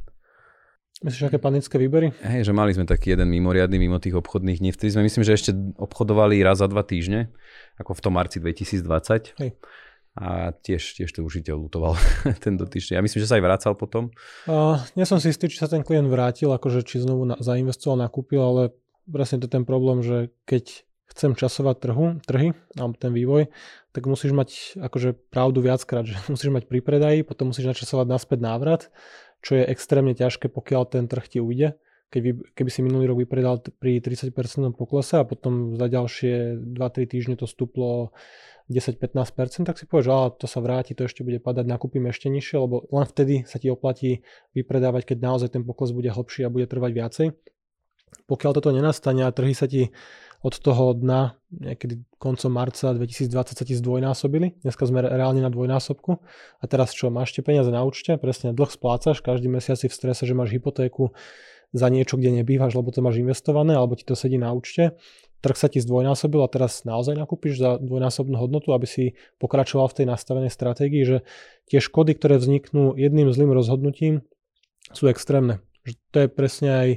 Myslíš, 1.03 1.27
aké 1.27 1.43
panické 1.43 1.75
výbery? 1.75 2.15
Hej, 2.23 2.47
že 2.47 2.53
mali 2.55 2.71
sme 2.71 2.87
taký 2.87 3.11
jeden 3.11 3.27
mimoriadný 3.27 3.75
mimo 3.75 3.99
tých 3.99 4.15
obchodných 4.15 4.63
dní. 4.63 4.71
Vtedy 4.71 4.95
sme 4.95 5.03
myslím, 5.03 5.27
že 5.27 5.35
ešte 5.35 5.51
obchodovali 5.75 6.39
raz 6.39 6.63
za 6.63 6.71
dva 6.71 6.87
týždne, 6.87 7.27
ako 7.75 7.99
v 7.99 8.01
tom 8.01 8.15
marci 8.15 8.39
2020. 8.39 9.35
Hej. 9.43 9.59
A 10.13 10.53
tiež, 10.53 10.93
tiež 10.93 11.09
to 11.09 11.25
užiteľ 11.25 11.65
lutoval 11.65 11.97
ten 12.45 12.53
dotyčný. 12.53 12.93
Ja 12.93 13.01
myslím, 13.01 13.25
že 13.25 13.29
sa 13.29 13.41
aj 13.41 13.45
vracal 13.49 13.73
potom. 13.73 14.13
Uh, 14.45 14.77
nie 14.93 15.09
som 15.09 15.17
si 15.17 15.33
istý, 15.33 15.49
či 15.49 15.57
sa 15.57 15.65
ten 15.65 15.81
klient 15.81 16.05
vrátil, 16.05 16.53
akože 16.53 16.85
či 16.85 17.01
znovu 17.01 17.25
na, 17.25 17.35
zainvestoval, 17.41 17.97
nakúpil, 17.97 18.37
ale 18.37 18.61
presne 19.09 19.41
to 19.41 19.49
je 19.49 19.55
ten 19.57 19.65
problém, 19.65 20.05
že 20.05 20.29
keď 20.45 20.85
chcem 21.13 21.33
časovať 21.37 21.75
trhu, 21.81 22.05
trhy 22.25 22.57
alebo 22.77 22.95
ten 22.97 23.13
vývoj, 23.13 23.49
tak 23.93 24.09
musíš 24.09 24.33
mať 24.33 24.49
akože 24.81 25.17
pravdu 25.33 25.65
viackrát, 25.65 26.05
že 26.05 26.17
musíš 26.33 26.53
mať 26.53 26.69
pri 26.69 26.79
predaji, 26.85 27.25
potom 27.25 27.49
musíš 27.49 27.73
načasovať 27.73 28.05
naspäť 28.05 28.39
návrat, 28.41 28.81
čo 29.41 29.57
je 29.57 29.65
extrémne 29.65 30.13
ťažké, 30.13 30.45
pokiaľ 30.49 30.81
ten 30.93 31.09
trh 31.09 31.25
ti 31.25 31.39
ujde. 31.41 31.73
Keby, 32.13 32.53
keby 32.53 32.69
si 32.69 32.85
minulý 32.85 33.09
rok 33.09 33.25
vypredal 33.25 33.57
pri 33.81 33.97
30% 33.97 34.29
poklese 34.77 35.17
a 35.17 35.25
potom 35.25 35.73
za 35.73 35.89
ďalšie 35.89 36.61
2-3 36.77 37.09
týždne 37.09 37.35
to 37.41 37.49
stúplo 37.49 38.13
10-15%, 38.71 39.67
tak 39.67 39.75
si 39.75 39.83
povieš, 39.83 40.05
že 40.07 40.13
to 40.39 40.47
sa 40.47 40.59
vráti, 40.63 40.95
to 40.95 41.07
ešte 41.07 41.23
bude 41.23 41.39
padať, 41.43 41.65
nakúpim 41.67 42.03
ešte 42.07 42.31
nižšie, 42.31 42.57
lebo 42.63 42.87
len 42.91 43.05
vtedy 43.07 43.43
sa 43.43 43.59
ti 43.59 43.67
oplatí 43.67 44.23
vypredávať, 44.55 45.13
keď 45.13 45.17
naozaj 45.19 45.49
ten 45.55 45.63
pokles 45.67 45.91
bude 45.91 46.07
hlbší 46.07 46.47
a 46.47 46.53
bude 46.53 46.67
trvať 46.67 46.91
viacej. 46.95 47.27
Pokiaľ 48.23 48.51
toto 48.55 48.71
nenastane 48.71 49.27
a 49.27 49.35
trhy 49.35 49.51
sa 49.51 49.67
ti 49.67 49.91
od 50.43 50.59
toho 50.59 50.91
dna 50.91 51.39
niekedy 51.55 52.03
koncom 52.19 52.51
marca 52.51 52.91
2020 52.91 53.31
sa 53.31 53.63
ti 53.63 53.79
zdvojnásobili. 53.79 54.59
Dneska 54.59 54.83
sme 54.83 54.99
reálne 54.99 55.39
na 55.39 55.47
dvojnásobku. 55.47 56.19
A 56.59 56.63
teraz 56.67 56.91
čo, 56.91 57.07
máš 57.07 57.31
tie 57.31 57.39
peniaze 57.39 57.71
na 57.71 57.79
účte, 57.87 58.19
presne 58.19 58.51
dlh 58.51 58.67
splácaš, 58.67 59.23
každý 59.23 59.47
mesiac 59.47 59.79
si 59.79 59.87
v 59.87 59.95
strese, 59.95 60.27
že 60.27 60.35
máš 60.35 60.51
hypotéku 60.51 61.15
za 61.73 61.87
niečo, 61.89 62.15
kde 62.15 62.41
nebývaš, 62.41 62.77
lebo 62.77 62.93
to 62.93 63.01
máš 63.01 63.19
investované, 63.19 63.73
alebo 63.73 63.97
ti 63.97 64.05
to 64.05 64.13
sedí 64.13 64.37
na 64.37 64.53
účte. 64.53 64.95
Trh 65.43 65.57
sa 65.59 65.67
ti 65.67 65.83
zdvojnásobil 65.83 66.39
a 66.39 66.47
teraz 66.47 66.87
naozaj 66.87 67.19
nakúpiš 67.19 67.59
za 67.59 67.75
dvojnásobnú 67.81 68.39
hodnotu, 68.39 68.71
aby 68.71 68.87
si 68.87 69.19
pokračoval 69.43 69.91
v 69.91 69.97
tej 69.99 70.05
nastavenej 70.07 70.53
stratégii, 70.53 71.03
že 71.03 71.17
tie 71.67 71.83
škody, 71.83 72.15
ktoré 72.15 72.39
vzniknú 72.39 72.95
jedným 72.95 73.27
zlým 73.33 73.51
rozhodnutím, 73.51 74.23
sú 74.95 75.11
extrémne. 75.11 75.59
Že 75.83 75.93
to 76.13 76.17
je 76.23 76.27
presne 76.31 76.69
aj 76.71 76.89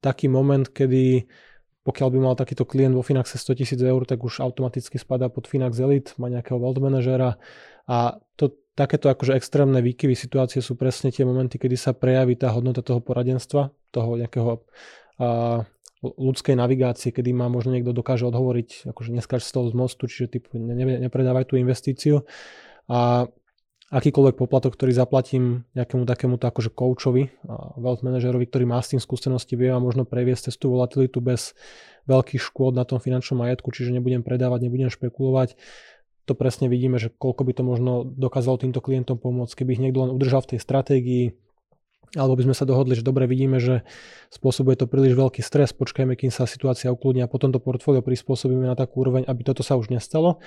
taký 0.00 0.32
moment, 0.32 0.64
kedy 0.64 1.28
pokiaľ 1.84 2.08
by 2.16 2.18
mal 2.18 2.34
takýto 2.34 2.64
klient 2.64 2.96
vo 2.96 3.04
Finaxe 3.04 3.36
100 3.36 3.60
tisíc 3.60 3.80
eur, 3.80 4.00
tak 4.08 4.24
už 4.24 4.40
automaticky 4.40 4.96
spadá 4.96 5.28
pod 5.28 5.44
Finax 5.44 5.76
Elite, 5.76 6.16
má 6.16 6.32
nejakého 6.32 6.56
wealth 6.56 6.80
manažera 6.80 7.36
a 7.84 8.16
to, 8.40 8.56
takéto 8.74 9.06
akože 9.10 9.38
extrémne 9.38 9.78
výkyvy 9.78 10.18
situácie 10.18 10.58
sú 10.58 10.74
presne 10.74 11.14
tie 11.14 11.22
momenty, 11.22 11.58
kedy 11.58 11.78
sa 11.78 11.94
prejaví 11.94 12.34
tá 12.34 12.50
hodnota 12.50 12.82
toho 12.82 12.98
poradenstva, 12.98 13.70
toho 13.94 14.10
nejakého 14.18 14.62
a, 15.18 15.62
ľudskej 16.04 16.58
navigácie, 16.58 17.14
kedy 17.14 17.32
má 17.32 17.48
možno 17.48 17.72
niekto 17.72 17.96
dokáže 17.96 18.28
odhovoriť, 18.28 18.92
akože 18.92 19.10
neskáč 19.14 19.46
z 19.46 19.52
toho 19.56 19.66
z 19.70 19.74
mostu, 19.74 20.04
čiže 20.04 20.36
typu 20.36 20.60
ne, 20.60 21.00
nepredávaj 21.00 21.48
tú 21.48 21.56
investíciu. 21.56 22.28
A 22.90 23.30
akýkoľvek 23.94 24.36
poplatok, 24.36 24.74
ktorý 24.74 24.90
zaplatím 24.90 25.64
nejakému 25.78 26.04
takému 26.04 26.36
akože 26.36 26.74
coachovi, 26.74 27.30
wealth 27.78 28.02
manažerovi, 28.02 28.50
ktorý 28.50 28.64
má 28.66 28.82
s 28.82 28.92
tým 28.92 29.00
skúsenosti, 29.00 29.54
vie 29.54 29.70
a 29.70 29.78
možno 29.78 30.02
previesť 30.02 30.50
cez 30.50 30.58
tú 30.58 30.74
volatilitu 30.74 31.22
bez 31.22 31.54
veľkých 32.10 32.42
škôd 32.42 32.76
na 32.76 32.84
tom 32.84 33.00
finančnom 33.00 33.40
majetku, 33.40 33.72
čiže 33.72 33.94
nebudem 33.94 34.20
predávať, 34.20 34.68
nebudem 34.68 34.90
špekulovať. 34.92 35.56
To 36.24 36.32
presne 36.32 36.72
vidíme, 36.72 36.96
že 36.96 37.12
koľko 37.12 37.44
by 37.44 37.52
to 37.52 37.62
možno 37.62 37.92
dokázalo 38.08 38.56
týmto 38.56 38.80
klientom 38.80 39.20
pomôcť, 39.20 39.60
keby 39.60 39.76
ich 39.76 39.82
niekto 39.82 40.08
len 40.08 40.10
udržal 40.14 40.40
v 40.40 40.56
tej 40.56 40.60
stratégii, 40.64 41.24
alebo 42.14 42.38
by 42.38 42.46
sme 42.46 42.54
sa 42.54 42.64
dohodli, 42.64 42.94
že 42.94 43.04
dobre 43.04 43.26
vidíme, 43.26 43.58
že 43.58 43.82
spôsobuje 44.30 44.78
to 44.78 44.86
príliš 44.86 45.18
veľký 45.18 45.42
stres, 45.42 45.74
počkajme, 45.74 46.14
kým 46.14 46.30
sa 46.30 46.46
situácia 46.46 46.88
ukludní 46.88 47.26
a 47.26 47.28
potom 47.28 47.50
to 47.50 47.58
portfólio 47.58 48.00
prispôsobíme 48.00 48.64
na 48.64 48.78
takú 48.78 49.02
úroveň, 49.02 49.26
aby 49.26 49.42
toto 49.42 49.66
sa 49.66 49.74
už 49.74 49.90
nestalo. 49.90 50.38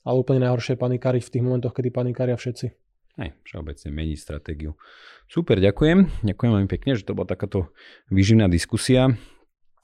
Ale 0.00 0.16
úplne 0.16 0.40
najhoršie 0.48 0.80
je 0.80 1.26
v 1.28 1.32
tých 1.36 1.44
momentoch, 1.44 1.76
kedy 1.76 1.92
panikária 1.92 2.32
všetci. 2.32 2.72
Hej, 3.20 3.36
všeobecne 3.44 3.88
meniť 3.92 4.16
stratégiu. 4.16 4.80
Super, 5.28 5.60
ďakujem. 5.60 6.24
Ďakujem 6.24 6.50
veľmi 6.56 6.70
pekne, 6.72 6.96
že 6.96 7.04
to 7.04 7.12
bola 7.12 7.28
takáto 7.28 7.68
výživná 8.08 8.48
diskusia. 8.48 9.12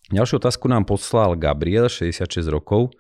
Ďalšiu 0.09 0.41
otázku 0.41 0.73
nám 0.73 0.88
poslal 0.88 1.37
Gabriel, 1.37 1.93
66 1.93 2.49
rokov, 2.49 2.97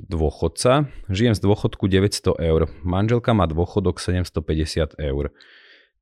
dôchodca. 0.00 0.88
Žijem 1.12 1.34
z 1.36 1.40
dôchodku 1.44 1.84
900 1.88 2.40
eur. 2.40 2.72
Manželka 2.80 3.36
má 3.36 3.44
dôchodok 3.44 4.00
750 4.00 4.96
eur. 4.96 5.32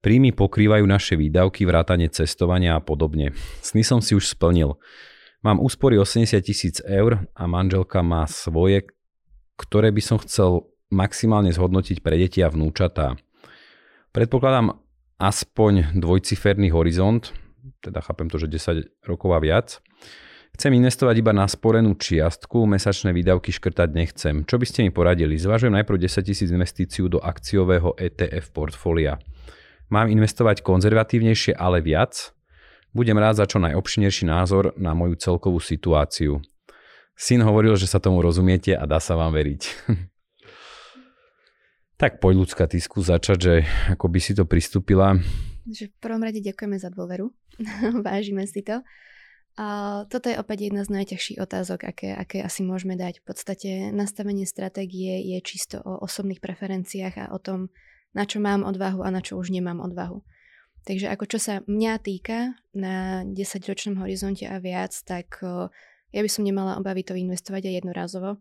Príjmy 0.01 0.33
pokrývajú 0.33 0.85
naše 0.89 1.15
výdavky, 1.21 1.69
vrátanie 1.69 2.09
cestovania 2.09 2.79
a 2.79 2.81
podobne. 2.81 3.37
Sny 3.61 3.85
som 3.85 4.01
si 4.01 4.17
už 4.17 4.33
splnil. 4.33 4.81
Mám 5.45 5.61
úspory 5.61 6.01
80 6.01 6.41
tisíc 6.41 6.81
eur 6.85 7.29
a 7.37 7.43
manželka 7.45 8.01
má 8.01 8.25
svoje, 8.29 8.89
ktoré 9.61 9.93
by 9.93 10.03
som 10.05 10.17
chcel 10.21 10.69
maximálne 10.89 11.53
zhodnotiť 11.53 12.01
pre 12.01 12.17
deti 12.17 12.41
a 12.41 12.49
vnúčatá. 12.49 13.17
Predpokladám 14.11 14.75
aspoň 15.21 15.95
dvojciferný 16.01 16.73
horizont, 16.73 17.33
teda 17.85 18.01
chápem 18.01 18.29
to, 18.33 18.41
že 18.41 18.49
10 18.49 19.05
rokov 19.05 19.31
a 19.37 19.41
viac. 19.41 19.85
Chcem 20.61 20.77
investovať 20.77 21.25
iba 21.25 21.33
na 21.33 21.49
sporenú 21.49 21.97
čiastku, 21.97 22.69
mesačné 22.69 23.17
výdavky 23.17 23.49
škrtať 23.49 23.97
nechcem. 23.97 24.45
Čo 24.45 24.61
by 24.61 24.67
ste 24.69 24.85
mi 24.85 24.93
poradili? 24.93 25.33
Zvažujem 25.41 25.73
najprv 25.73 26.05
10 26.05 26.21
tisíc 26.21 26.53
investíciu 26.53 27.09
do 27.09 27.17
akciového 27.17 27.97
ETF 27.97 28.53
portfólia. 28.53 29.17
Mám 29.89 30.13
investovať 30.13 30.61
konzervatívnejšie, 30.61 31.57
ale 31.57 31.81
viac? 31.81 32.37
Budem 32.93 33.17
rád 33.17 33.41
za 33.41 33.49
čo 33.49 33.57
najobširnejší 33.57 34.29
názor 34.29 34.77
na 34.77 34.93
moju 34.93 35.17
celkovú 35.17 35.65
situáciu. 35.65 36.45
Syn 37.17 37.41
hovoril, 37.41 37.81
že 37.81 37.89
sa 37.89 37.97
tomu 37.97 38.21
rozumiete 38.21 38.77
a 38.77 38.85
dá 38.85 39.01
sa 39.01 39.17
vám 39.17 39.33
veriť. 39.33 39.63
tak 42.05 42.21
poď 42.21 42.37
ľudská, 42.37 42.69
ty 42.69 42.85
začať, 42.85 43.39
že 43.41 43.55
ako 43.97 44.13
by 44.13 44.21
si 44.21 44.37
to 44.37 44.45
pristúpila. 44.45 45.17
Že 45.65 45.89
v 45.89 45.95
prvom 46.05 46.21
rade 46.21 46.45
ďakujeme 46.45 46.77
za 46.77 46.93
dôveru. 46.93 47.33
Vážime 48.05 48.45
si 48.45 48.61
to. 48.61 48.85
A 49.61 49.67
toto 50.09 50.33
je 50.33 50.41
opäť 50.41 50.73
jedna 50.73 50.89
z 50.89 50.97
najťažších 50.97 51.37
otázok, 51.37 51.85
aké, 51.85 52.17
aké 52.17 52.41
asi 52.41 52.65
môžeme 52.65 52.97
dať. 52.97 53.21
V 53.21 53.25
podstate 53.29 53.71
nastavenie 53.93 54.49
stratégie 54.49 55.21
je 55.21 55.39
čisto 55.45 55.85
o 55.85 56.01
osobných 56.01 56.41
preferenciách 56.41 57.29
a 57.29 57.31
o 57.37 57.37
tom, 57.37 57.69
na 58.17 58.25
čo 58.25 58.41
mám 58.41 58.65
odvahu 58.65 59.05
a 59.05 59.13
na 59.13 59.21
čo 59.21 59.37
už 59.37 59.53
nemám 59.53 59.85
odvahu. 59.85 60.25
Takže 60.89 61.13
ako 61.13 61.25
čo 61.29 61.37
sa 61.37 61.61
mňa 61.69 62.01
týka 62.01 62.57
na 62.73 63.21
10-ročnom 63.29 64.01
horizonte 64.01 64.49
a 64.49 64.57
viac, 64.57 64.97
tak 65.05 65.45
ja 66.09 66.21
by 66.25 66.31
som 66.33 66.49
nemala 66.49 66.81
obavy 66.81 67.05
to 67.05 67.13
investovať 67.13 67.69
aj 67.69 67.85
jednorazovo. 67.85 68.41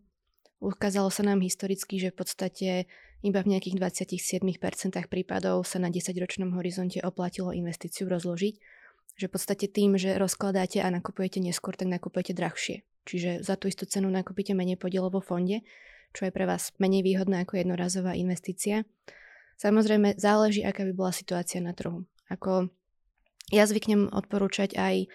Ukázalo 0.64 1.12
sa 1.12 1.28
nám 1.28 1.44
historicky, 1.44 2.00
že 2.00 2.16
v 2.16 2.20
podstate 2.20 2.70
iba 3.20 3.40
v 3.44 3.60
nejakých 3.60 3.76
27% 3.76 4.40
prípadov 5.12 5.68
sa 5.68 5.84
na 5.84 5.92
10-ročnom 5.92 6.56
horizonte 6.56 7.04
oplatilo 7.04 7.52
investíciu 7.52 8.08
rozložiť. 8.08 8.79
Že 9.18 9.26
v 9.30 9.34
podstate 9.34 9.66
tým, 9.72 9.98
že 9.98 10.20
rozkladáte 10.20 10.84
a 10.84 10.92
nakupujete 10.92 11.40
neskôr, 11.40 11.74
tak 11.74 11.90
nakupujete 11.90 12.36
drahšie. 12.36 12.84
Čiže 13.08 13.42
za 13.42 13.58
tú 13.58 13.66
istú 13.72 13.90
cenu 13.90 14.12
nakúpite 14.12 14.54
menej 14.54 14.78
podielov 14.78 15.18
vo 15.18 15.22
fonde, 15.24 15.66
čo 16.14 16.30
je 16.30 16.36
pre 16.36 16.46
vás 16.46 16.70
menej 16.78 17.02
výhodné 17.02 17.42
ako 17.42 17.58
jednorazová 17.58 18.14
investícia. 18.14 18.86
Samozrejme, 19.58 20.16
záleží, 20.16 20.62
aká 20.62 20.86
by 20.86 20.94
bola 20.94 21.12
situácia 21.12 21.60
na 21.60 21.74
trhu. 21.74 22.06
Ako 22.30 22.70
ja 23.50 23.66
zvyknem 23.66 24.14
odporúčať 24.14 24.78
aj 24.78 25.10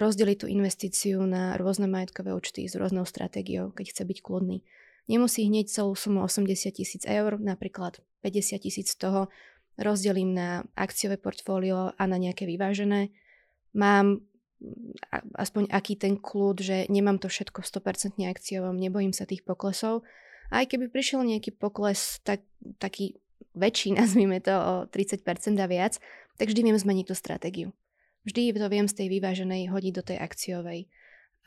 rozdeliť 0.00 0.36
tú 0.42 0.46
investíciu 0.50 1.22
na 1.22 1.54
rôzne 1.54 1.86
majetkové 1.86 2.34
účty 2.34 2.66
s 2.66 2.74
rôznou 2.74 3.06
stratégiou, 3.06 3.70
keď 3.70 3.94
chce 3.94 4.02
byť 4.02 4.18
kľudný. 4.18 4.66
Nemusí 5.06 5.46
hneď 5.46 5.70
celú 5.70 5.94
sumu 5.94 6.26
80 6.26 6.50
tisíc 6.74 7.06
eur, 7.06 7.38
napríklad 7.38 8.02
50 8.26 8.58
tisíc 8.58 8.90
z 8.90 8.98
toho 8.98 9.30
rozdelím 9.78 10.36
na 10.36 10.64
akciové 10.76 11.16
portfólio 11.16 11.96
a 11.96 12.02
na 12.04 12.16
nejaké 12.20 12.44
vyvážené. 12.44 13.12
Mám 13.72 14.24
aspoň 15.34 15.70
aký 15.74 15.98
ten 15.98 16.14
kľud, 16.18 16.62
že 16.62 16.76
nemám 16.86 17.18
to 17.18 17.26
všetko 17.26 17.64
v 17.64 17.70
100% 17.70 18.30
akciovom, 18.30 18.78
nebojím 18.78 19.10
sa 19.10 19.26
tých 19.26 19.42
poklesov. 19.42 20.06
A 20.52 20.62
aj 20.62 20.76
keby 20.76 20.92
prišiel 20.92 21.24
nejaký 21.24 21.56
pokles, 21.56 22.20
tak, 22.22 22.44
taký 22.78 23.18
väčší, 23.56 23.94
nazvime 23.98 24.38
to 24.38 24.54
o 24.54 24.74
30% 24.88 25.24
a 25.58 25.66
viac, 25.66 25.98
tak 26.38 26.52
vždy 26.52 26.60
viem 26.64 26.78
zmeniť 26.78 27.06
tú 27.08 27.14
stratégiu. 27.16 27.68
Vždy 28.22 28.54
to 28.54 28.68
viem 28.70 28.86
z 28.86 28.94
tej 29.02 29.08
vyváženej 29.10 29.66
hodiť 29.74 29.92
do 29.98 30.02
tej 30.06 30.18
akciovej. 30.22 30.80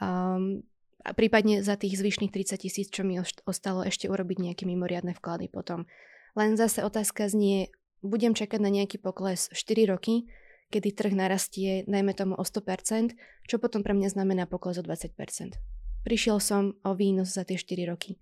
Um, 0.04 0.68
a 1.06 1.14
prípadne 1.16 1.64
za 1.64 1.80
tých 1.80 2.02
zvyšných 2.02 2.34
30 2.34 2.66
tisíc, 2.66 2.88
čo 2.92 3.06
mi 3.08 3.16
ostalo 3.22 3.86
ešte 3.86 4.10
urobiť 4.10 4.38
nejaké 4.42 4.64
mimoriadne 4.68 5.16
vklady 5.16 5.48
potom. 5.48 5.88
Len 6.36 6.60
zase 6.60 6.84
otázka 6.84 7.32
znie, 7.32 7.72
budem 8.06 8.38
čakať 8.38 8.62
na 8.62 8.70
nejaký 8.70 9.02
pokles 9.02 9.50
4 9.52 9.92
roky, 9.92 10.30
kedy 10.70 10.94
trh 10.94 11.14
narastie 11.14 11.86
najmä 11.86 12.18
tomu 12.18 12.34
o 12.38 12.44
100%, 12.44 13.14
čo 13.46 13.56
potom 13.62 13.86
pre 13.86 13.94
mňa 13.94 14.14
znamená 14.14 14.50
pokles 14.50 14.82
o 14.82 14.84
20%. 14.86 15.18
Prišiel 16.06 16.38
som 16.38 16.78
o 16.86 16.92
výnos 16.94 17.34
za 17.34 17.46
tie 17.46 17.58
4 17.58 17.90
roky. 17.90 18.22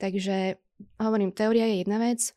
Takže 0.00 0.56
hovorím, 0.96 1.36
teória 1.36 1.68
je 1.68 1.84
jedna 1.84 2.00
vec, 2.00 2.32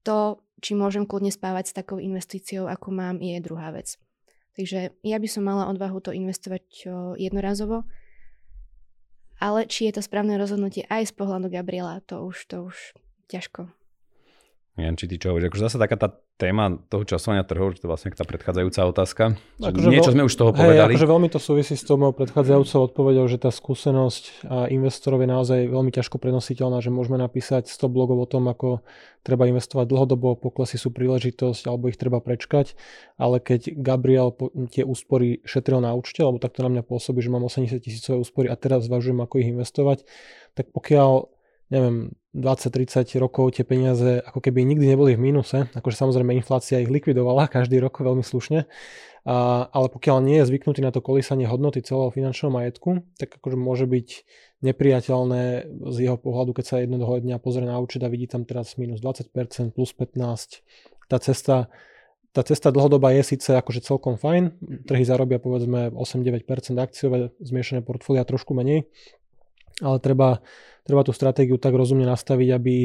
to, 0.00 0.40
či 0.64 0.72
môžem 0.72 1.04
kľudne 1.04 1.28
spávať 1.28 1.72
s 1.72 1.76
takou 1.76 2.00
investíciou, 2.00 2.66
ako 2.66 2.88
mám, 2.90 3.20
je 3.20 3.36
druhá 3.44 3.68
vec. 3.70 4.00
Takže 4.56 4.92
ja 5.04 5.16
by 5.16 5.28
som 5.28 5.44
mala 5.48 5.68
odvahu 5.68 6.00
to 6.00 6.12
investovať 6.12 6.64
jednorazovo, 7.16 7.84
ale 9.42 9.66
či 9.66 9.90
je 9.90 9.98
to 9.98 10.02
správne 10.04 10.38
rozhodnutie 10.38 10.86
aj 10.86 11.10
z 11.10 11.12
pohľadu 11.16 11.50
Gabriela, 11.50 12.04
to 12.04 12.22
už, 12.22 12.36
to 12.46 12.56
už 12.68 12.76
ťažko. 13.26 13.81
Jan, 14.72 14.96
či 14.96 15.04
ty 15.04 15.20
čo 15.20 15.36
hovoríš? 15.36 15.52
Akože 15.52 15.64
zase 15.68 15.76
taká 15.76 16.00
tá 16.00 16.08
téma 16.40 16.80
toho 16.88 17.04
časovania 17.04 17.44
trhov, 17.44 17.76
že 17.76 17.84
to 17.84 17.92
vlastne 17.92 18.08
tá 18.16 18.24
predchádzajúca 18.24 18.80
otázka. 18.88 19.36
Akože 19.60 19.92
niečo 19.92 20.16
sme 20.16 20.24
už 20.24 20.32
toho 20.32 20.56
hej, 20.56 20.64
povedali. 20.64 20.96
Akože 20.96 21.12
veľmi 21.12 21.28
to 21.28 21.36
súvisí 21.36 21.76
s 21.76 21.84
tou 21.84 22.00
mojou 22.00 22.16
predchádzajúcou 22.16 22.88
odpovedou, 22.88 23.28
že 23.28 23.36
tá 23.36 23.52
skúsenosť 23.52 24.48
a 24.48 24.72
investorov 24.72 25.20
je 25.20 25.28
naozaj 25.28 25.60
veľmi 25.68 25.92
ťažko 25.92 26.16
prenositeľná, 26.16 26.80
že 26.80 26.88
môžeme 26.88 27.20
napísať 27.20 27.68
100 27.68 27.84
blogov 27.92 28.24
o 28.24 28.26
tom, 28.26 28.48
ako 28.48 28.80
treba 29.20 29.44
investovať 29.44 29.92
dlhodobo, 29.92 30.40
poklesy 30.40 30.80
sú 30.80 30.88
príležitosť 30.88 31.68
alebo 31.68 31.92
ich 31.92 32.00
treba 32.00 32.24
prečkať, 32.24 32.72
ale 33.20 33.44
keď 33.44 33.76
Gabriel 33.76 34.32
tie 34.72 34.88
úspory 34.88 35.44
šetril 35.44 35.84
na 35.84 35.92
účte, 35.92 36.24
alebo 36.24 36.40
takto 36.40 36.64
na 36.64 36.72
mňa 36.72 36.82
pôsobí, 36.88 37.20
že 37.20 37.28
mám 37.28 37.44
80 37.44 37.76
tisícové 37.76 38.16
úspory 38.24 38.48
a 38.48 38.56
teraz 38.56 38.88
zvažujem, 38.88 39.20
ako 39.20 39.34
ich 39.36 39.52
investovať, 39.52 40.08
tak 40.56 40.72
pokiaľ 40.72 41.28
neviem, 41.68 42.16
20-30 42.32 43.20
rokov 43.20 43.60
tie 43.60 43.64
peniaze 43.64 44.24
ako 44.24 44.40
keby 44.40 44.64
nikdy 44.64 44.88
neboli 44.88 45.12
v 45.12 45.20
mínuse, 45.20 45.68
akože 45.76 45.96
samozrejme 46.00 46.32
inflácia 46.32 46.80
ich 46.80 46.88
likvidovala 46.88 47.44
každý 47.52 47.76
rok 47.76 48.00
veľmi 48.00 48.24
slušne, 48.24 48.64
a, 49.28 49.68
ale 49.68 49.86
pokiaľ 49.92 50.18
nie 50.24 50.40
je 50.40 50.48
zvyknutý 50.48 50.80
na 50.80 50.88
to 50.88 51.04
kolísanie 51.04 51.44
hodnoty 51.44 51.84
celého 51.84 52.08
finančného 52.08 52.48
majetku, 52.48 53.04
tak 53.20 53.36
akože 53.36 53.56
môže 53.60 53.84
byť 53.84 54.08
nepriateľné 54.64 55.44
z 55.92 55.96
jeho 56.00 56.16
pohľadu, 56.16 56.56
keď 56.56 56.64
sa 56.64 56.76
jednoho 56.80 57.20
dňa 57.20 57.36
pozrie 57.36 57.68
na 57.68 57.76
účet 57.76 58.00
a 58.00 58.08
vidí 58.08 58.24
tam 58.24 58.48
teraz 58.48 58.80
minus 58.80 59.04
20%, 59.04 59.28
plus 59.76 59.92
15%. 59.92 60.64
Tá 61.12 61.20
cesta 61.20 61.68
tá 62.32 62.40
cesta 62.40 62.72
dlhodoba 62.72 63.12
je 63.12 63.36
síce 63.36 63.52
akože 63.52 63.84
celkom 63.84 64.16
fajn, 64.16 64.56
trhy 64.88 65.04
zarobia 65.04 65.36
povedzme 65.36 65.92
8-9% 65.92 66.80
akciové, 66.80 67.36
zmiešané 67.44 67.84
portfólia 67.84 68.24
trošku 68.24 68.56
menej, 68.56 68.88
ale 69.82 69.98
treba 69.98 70.40
treba 70.82 71.02
tú 71.06 71.14
stratégiu 71.14 71.58
tak 71.58 71.74
rozumne 71.74 72.06
nastaviť, 72.06 72.48
aby 72.54 72.76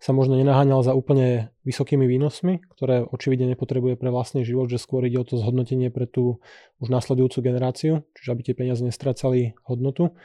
sa 0.00 0.16
možno 0.16 0.32
nenaháňal 0.40 0.80
za 0.80 0.96
úplne 0.96 1.52
vysokými 1.68 2.08
výnosmi, 2.08 2.64
ktoré 2.72 3.04
očividne 3.04 3.52
nepotrebuje 3.52 4.00
pre 4.00 4.08
vlastný 4.08 4.48
život, 4.48 4.72
že 4.72 4.80
skôr 4.80 5.04
ide 5.04 5.20
o 5.20 5.28
to 5.28 5.36
zhodnotenie 5.36 5.92
pre 5.92 6.08
tú 6.08 6.40
už 6.80 6.88
nasledujúcu 6.88 7.44
generáciu, 7.44 7.92
čiže 8.16 8.28
aby 8.32 8.40
tie 8.40 8.54
peniaze 8.56 8.80
nestracali 8.80 9.52
hodnotu. 9.68 10.16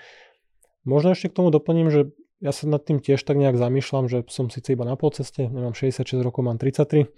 Možno 0.87 1.11
ešte 1.11 1.27
k 1.27 1.37
tomu 1.43 1.51
doplním, 1.51 1.91
že 1.91 2.15
ja 2.39 2.55
sa 2.55 2.71
nad 2.71 2.87
tým 2.87 3.03
tiež 3.03 3.19
tak 3.19 3.35
nejak 3.35 3.59
zamýšľam, 3.59 4.07
že 4.07 4.23
som 4.31 4.47
síce 4.47 4.71
iba 4.71 4.87
na 4.87 4.95
polceste, 4.95 5.43
nemám 5.43 5.75
66 5.75 6.23
rokov, 6.23 6.47
mám 6.47 6.55
33, 6.55 7.11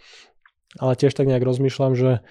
ale 0.82 0.92
tiež 0.98 1.14
tak 1.14 1.30
nejak 1.30 1.46
rozmýšľam, 1.46 1.94
že 1.94 2.26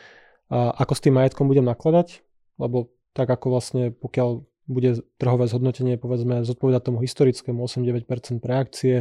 ako 0.51 0.93
s 0.97 1.03
tým 1.07 1.15
majetkom 1.23 1.47
budem 1.47 1.67
nakladať, 1.67 2.27
lebo 2.59 2.91
tak 3.15 3.31
ako 3.31 3.47
vlastne 3.55 3.95
pokiaľ 3.95 4.43
bude 4.67 5.03
trhové 5.19 5.47
zhodnotenie 5.47 5.99
povedzme 5.99 6.43
zodpovedať 6.43 6.83
tomu 6.91 6.99
historickému 7.03 7.63
8-9% 7.63 8.43
pre 8.43 8.55
akcie, 8.59 8.95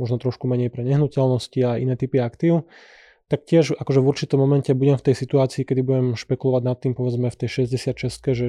možno 0.00 0.20
trošku 0.20 0.48
menej 0.48 0.72
pre 0.72 0.84
nehnuteľnosti 0.84 1.60
a 1.64 1.80
iné 1.80 1.96
typy 1.96 2.20
aktív, 2.20 2.68
tak 3.26 3.44
tiež 3.44 3.76
akože 3.76 4.00
v 4.00 4.08
určitom 4.08 4.38
momente 4.38 4.70
budem 4.72 4.96
v 4.96 5.06
tej 5.12 5.16
situácii, 5.18 5.66
kedy 5.66 5.80
budem 5.82 6.06
špekulovať 6.14 6.62
nad 6.62 6.76
tým 6.78 6.92
povedzme 6.94 7.28
v 7.28 7.36
tej 7.36 7.68
66 7.68 8.36
že 8.36 8.46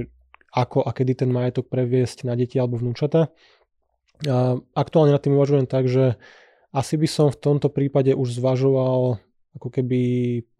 ako 0.53 0.85
a 0.85 0.95
kedy 0.95 1.27
ten 1.27 1.29
majetok 1.33 1.67
previesť 1.67 2.23
na 2.23 2.33
deti 2.39 2.55
alebo 2.55 2.79
vnúčata. 2.79 3.29
A 4.25 4.57
aktuálne 4.73 5.13
nad 5.13 5.21
tým 5.21 5.35
uvažujem 5.37 5.67
tak, 5.67 5.85
že 5.91 6.17
asi 6.71 6.95
by 6.95 7.07
som 7.09 7.27
v 7.29 7.37
tomto 7.37 7.69
prípade 7.69 8.15
už 8.15 8.37
zvažoval 8.39 9.21
ako 9.57 9.69
keby 9.73 9.99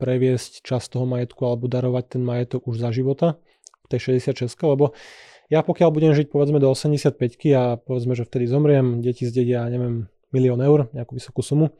previesť 0.02 0.65
časť 0.65 0.97
toho 0.97 1.06
majetku 1.06 1.45
alebo 1.45 1.69
darovať 1.69 2.17
ten 2.17 2.23
majetok 2.26 2.65
už 2.65 2.82
za 2.82 2.89
života 2.89 3.38
v 3.86 3.88
tej 3.93 4.19
66, 4.19 4.50
lebo 4.65 4.97
ja 5.48 5.64
pokiaľ 5.64 5.90
budem 5.96 6.12
žiť 6.12 6.28
povedzme 6.28 6.60
do 6.60 6.68
85 6.68 7.16
a 7.56 7.80
povedzme, 7.80 8.14
že 8.16 8.28
vtedy 8.28 8.52
zomriem, 8.52 9.00
deti 9.00 9.24
zdedia, 9.24 9.64
neviem, 9.72 10.12
milión 10.36 10.60
eur, 10.60 10.92
nejakú 10.92 11.16
vysokú 11.16 11.40
sumu, 11.40 11.72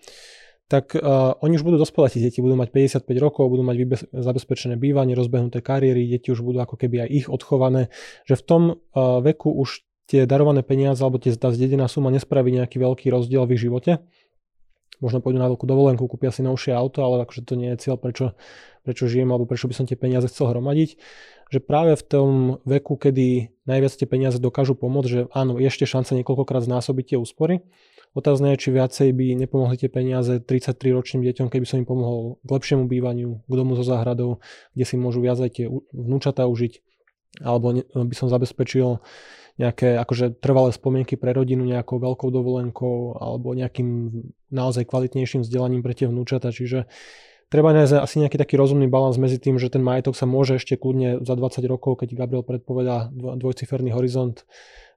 tak 0.67 0.95
uh, 0.99 1.36
oni 1.39 1.56
už 1.56 1.63
budú 1.63 1.80
dospelé, 1.80 2.12
deti 2.12 2.43
budú 2.43 2.60
mať 2.60 2.99
55 3.03 3.08
rokov, 3.23 3.47
budú 3.47 3.63
mať 3.63 3.75
vybe- 3.80 4.08
zabezpečené 4.12 4.75
bývanie, 4.75 5.15
rozbehnuté 5.15 5.63
kariéry, 5.63 6.08
deti 6.08 6.32
už 6.32 6.43
budú 6.43 6.60
ako 6.60 6.75
keby 6.75 7.08
aj 7.08 7.10
ich 7.12 7.27
odchované, 7.32 7.88
že 8.27 8.36
v 8.36 8.43
tom 8.43 8.62
uh, 8.75 9.19
veku 9.23 9.51
už 9.51 9.88
tie 10.08 10.23
darované 10.23 10.63
peniaze 10.63 11.03
alebo 11.03 11.19
tie, 11.19 11.36
tá 11.36 11.51
zdedená 11.51 11.88
suma 11.91 12.12
nespraví 12.12 12.51
nejaký 12.51 12.80
veľký 12.80 13.12
rozdiel 13.12 13.43
v 13.47 13.60
ich 13.60 13.63
živote. 13.63 14.03
Možno 15.03 15.21
pôjdu 15.21 15.38
na 15.38 15.51
veľkú 15.51 15.67
dovolenku, 15.67 16.03
kúpia 16.10 16.34
si 16.34 16.41
novšie 16.41 16.73
auto, 16.73 17.06
ale 17.06 17.27
akože 17.27 17.45
to 17.45 17.53
nie 17.53 17.69
je 17.75 17.88
cieľ, 17.88 18.01
prečo, 18.01 18.34
prečo 18.82 19.06
žijem 19.06 19.30
alebo 19.30 19.45
prečo 19.45 19.69
by 19.69 19.75
som 19.75 19.86
tie 19.86 19.99
peniaze 19.99 20.25
chcel 20.32 20.51
hromadiť 20.56 20.97
že 21.47 21.63
práve 21.63 21.95
v 21.95 22.03
tom 22.03 22.29
veku, 22.67 22.99
kedy 22.99 23.55
najviac 23.63 23.93
tie 23.95 24.07
peniaze 24.07 24.38
dokážu 24.39 24.75
pomôcť, 24.75 25.10
že 25.10 25.21
áno, 25.31 25.55
ešte 25.60 25.88
šanca 25.88 26.19
niekoľkokrát 26.19 26.63
znásobiť 26.63 27.15
tie 27.15 27.17
úspory. 27.17 27.63
Otázne 28.15 28.55
je, 28.55 28.62
či 28.65 28.69
viacej 28.73 29.13
by 29.13 29.38
nepomohli 29.45 29.77
tie 29.77 29.91
peniaze 29.91 30.41
33 30.41 30.73
ročným 30.95 31.21
deťom, 31.27 31.47
keby 31.53 31.65
som 31.69 31.83
im 31.83 31.88
pomohol 31.88 32.41
k 32.41 32.49
lepšiemu 32.49 32.89
bývaniu, 32.89 33.45
k 33.45 33.53
domu 33.53 33.77
so 33.77 33.86
záhradou, 33.86 34.41
kde 34.73 34.86
si 34.88 34.95
môžu 34.97 35.21
viac 35.21 35.38
aj 35.38 35.51
tie 35.53 35.69
vnúčatá 35.93 36.49
užiť, 36.49 36.81
alebo 37.45 37.77
by 37.93 38.15
som 38.17 38.31
zabezpečil 38.31 39.03
nejaké 39.57 39.97
akože 39.97 40.38
trvalé 40.38 40.69
spomienky 40.69 41.17
pre 41.17 41.33
rodinu 41.33 41.65
nejakou 41.65 41.97
veľkou 41.97 42.29
dovolenkou 42.29 43.17
alebo 43.17 43.57
nejakým 43.57 44.13
naozaj 44.53 44.86
kvalitnejším 44.86 45.41
vzdelaním 45.41 45.81
pre 45.81 45.97
tie 45.97 46.05
vnúčata. 46.05 46.53
Čiže 46.53 46.86
treba 47.47 47.71
nájsť 47.75 47.93
asi 47.99 48.15
nejaký 48.23 48.38
taký 48.39 48.55
rozumný 48.60 48.88
balans 48.91 49.15
medzi 49.15 49.39
tým, 49.39 49.60
že 49.60 49.71
ten 49.71 49.83
majetok 49.83 50.15
sa 50.15 50.27
môže 50.27 50.60
ešte 50.60 50.75
kľudne 50.75 51.23
za 51.23 51.33
20 51.36 51.63
rokov, 51.67 52.03
keď 52.03 52.15
Gabriel 52.15 52.43
predpovedá 52.43 53.12
dvojciferný 53.13 53.95
horizont, 53.95 54.43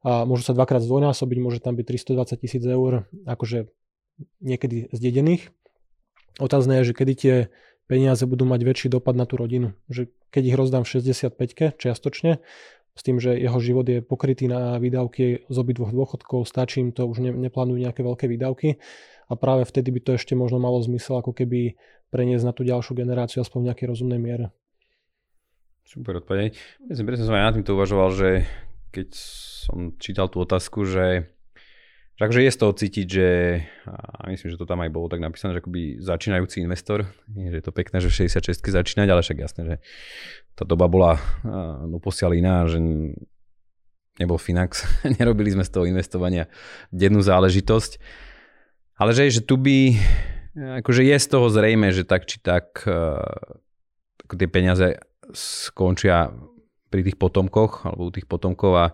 a 0.00 0.24
môžu 0.24 0.48
sa 0.48 0.56
dvakrát 0.56 0.80
zdvojnásobiť, 0.80 1.38
môže 1.44 1.60
tam 1.60 1.76
byť 1.76 1.86
320 2.16 2.40
tisíc 2.40 2.64
eur, 2.64 3.04
akože 3.28 3.68
niekedy 4.40 4.88
zdedených. 4.96 5.52
Otázne 6.40 6.80
je, 6.80 6.92
že 6.92 6.96
kedy 6.96 7.12
tie 7.12 7.34
peniaze 7.84 8.24
budú 8.24 8.48
mať 8.48 8.64
väčší 8.64 8.88
dopad 8.88 9.12
na 9.12 9.28
tú 9.28 9.36
rodinu. 9.36 9.76
Že 9.92 10.08
keď 10.32 10.42
ich 10.46 10.56
rozdám 10.56 10.82
v 10.88 11.04
65 11.04 11.76
čiastočne, 11.76 12.40
s 12.96 13.00
tým, 13.06 13.20
že 13.22 13.36
jeho 13.36 13.56
život 13.60 13.86
je 13.86 14.00
pokrytý 14.00 14.48
na 14.48 14.80
výdavky 14.80 15.46
z 15.46 15.56
obidvoch 15.56 15.94
dôchodkov, 15.94 16.48
stačí 16.48 16.80
im 16.80 16.90
to, 16.96 17.06
už 17.06 17.22
ne, 17.22 17.30
neplánujú 17.32 17.78
nejaké 17.80 18.00
veľké 18.02 18.26
výdavky 18.26 18.80
a 19.30 19.32
práve 19.38 19.62
vtedy 19.62 19.94
by 19.94 20.00
to 20.02 20.10
ešte 20.18 20.34
možno 20.34 20.58
malo 20.58 20.82
zmysel 20.82 21.22
ako 21.22 21.30
keby 21.30 21.78
preniesť 22.10 22.44
na 22.44 22.52
tú 22.52 22.66
ďalšiu 22.66 22.98
generáciu 22.98 23.38
aspoň 23.40 23.58
v 23.62 23.68
nejakej 23.70 23.86
rozumnej 23.86 24.18
miere. 24.18 24.46
Super 25.86 26.18
odpoveď. 26.18 26.58
Myslím, 26.90 27.06
presne 27.06 27.26
som 27.30 27.38
aj 27.38 27.46
na 27.46 27.54
týmto 27.54 27.78
uvažoval, 27.78 28.10
že 28.14 28.28
keď 28.90 29.08
som 29.14 29.94
čítal 30.02 30.26
tú 30.26 30.42
otázku, 30.42 30.82
že 30.82 31.30
Takže 32.20 32.44
je 32.44 32.52
z 32.52 32.60
toho 32.60 32.76
cítiť, 32.76 33.06
že 33.08 33.28
a 33.88 34.28
myslím, 34.28 34.52
že 34.52 34.60
to 34.60 34.68
tam 34.68 34.84
aj 34.84 34.92
bolo 34.92 35.08
tak 35.08 35.24
napísané, 35.24 35.56
že 35.56 35.64
akoby 35.64 36.04
začínajúci 36.04 36.60
investor, 36.60 37.08
že 37.32 37.56
je 37.56 37.64
to 37.64 37.72
pekné, 37.72 37.96
že 37.96 38.12
v 38.12 38.28
66 38.28 38.60
začínať, 38.60 39.08
ale 39.08 39.24
však 39.24 39.40
jasné, 39.40 39.62
že 39.64 39.76
tá 40.52 40.68
doba 40.68 40.84
bola 40.84 41.16
doposiaľ 41.88 42.36
iná, 42.36 42.68
že 42.68 42.76
nebol 44.20 44.36
Finax, 44.36 44.84
nerobili 45.16 45.56
sme 45.56 45.64
z 45.64 45.72
toho 45.72 45.88
investovania 45.88 46.44
dennú 46.92 47.24
záležitosť. 47.24 47.96
Ale 49.00 49.16
že, 49.16 49.32
že 49.32 49.40
tu 49.40 49.56
by, 49.56 49.96
akože 50.84 51.08
je 51.08 51.16
z 51.16 51.26
toho 51.32 51.48
zrejme, 51.48 51.88
že 51.88 52.04
tak 52.04 52.28
či 52.28 52.36
tak 52.36 52.84
ako 54.28 54.34
tie 54.36 54.44
peniaze 54.44 55.00
skončia 55.32 56.36
pri 56.92 57.00
tých 57.08 57.16
potomkoch 57.16 57.88
alebo 57.88 58.10
u 58.10 58.12
tých 58.12 58.28
potomkov 58.28 58.72
a 58.76 58.86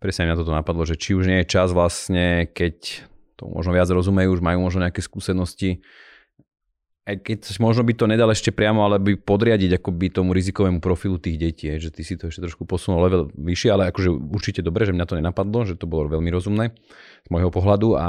presne 0.00 0.30
mňa 0.30 0.38
toto 0.40 0.56
napadlo, 0.56 0.88
že 0.88 0.96
či 0.96 1.12
už 1.12 1.28
nie 1.28 1.44
je 1.44 1.50
čas 1.50 1.76
vlastne, 1.76 2.48
keď 2.48 3.04
to 3.36 3.52
možno 3.52 3.76
viac 3.76 3.90
rozumejú, 3.92 4.32
už 4.32 4.40
majú 4.40 4.64
možno 4.64 4.88
nejaké 4.88 5.04
skúsenosti, 5.04 5.84
aj 7.04 7.20
keď 7.20 7.38
možno 7.60 7.84
by 7.84 7.92
to 7.96 8.04
nedal 8.08 8.32
ešte 8.32 8.48
priamo, 8.48 8.80
ale 8.84 8.96
by 8.96 9.16
podriadiť 9.16 9.76
akoby 9.76 10.08
tomu 10.08 10.32
rizikovému 10.32 10.80
profilu 10.80 11.20
tých 11.20 11.36
detí, 11.36 11.68
že 11.76 11.92
ty 11.92 12.00
si 12.00 12.16
to 12.16 12.32
ešte 12.32 12.48
trošku 12.48 12.64
posunul 12.64 13.04
level 13.04 13.22
vyššie, 13.32 13.68
ale 13.72 13.92
akože 13.92 14.08
určite 14.08 14.60
dobre, 14.64 14.88
že 14.88 14.96
mňa 14.96 15.06
to 15.08 15.18
nenapadlo, 15.20 15.68
že 15.68 15.76
to 15.76 15.84
bolo 15.84 16.08
veľmi 16.08 16.32
rozumné 16.32 16.72
z 17.24 17.28
môjho 17.28 17.52
pohľadu 17.52 17.96
a 17.96 18.08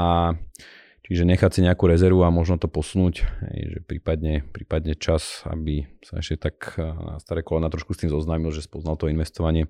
čiže 1.10 1.26
nechať 1.26 1.50
si 1.50 1.60
nejakú 1.66 1.90
rezervu 1.90 2.22
a 2.22 2.30
možno 2.30 2.62
to 2.62 2.70
posunúť, 2.70 3.26
že 3.50 3.82
prípadne, 3.82 4.46
prípadne 4.54 4.94
čas, 4.94 5.42
aby 5.50 5.90
sa 6.06 6.22
ešte 6.22 6.38
tak 6.38 6.78
na 6.78 7.18
staré 7.18 7.42
kolena 7.42 7.66
trošku 7.66 7.98
s 7.98 8.06
tým 8.06 8.14
zoznámil, 8.14 8.54
že 8.54 8.62
spoznal 8.62 8.94
to 8.94 9.10
investovanie 9.10 9.66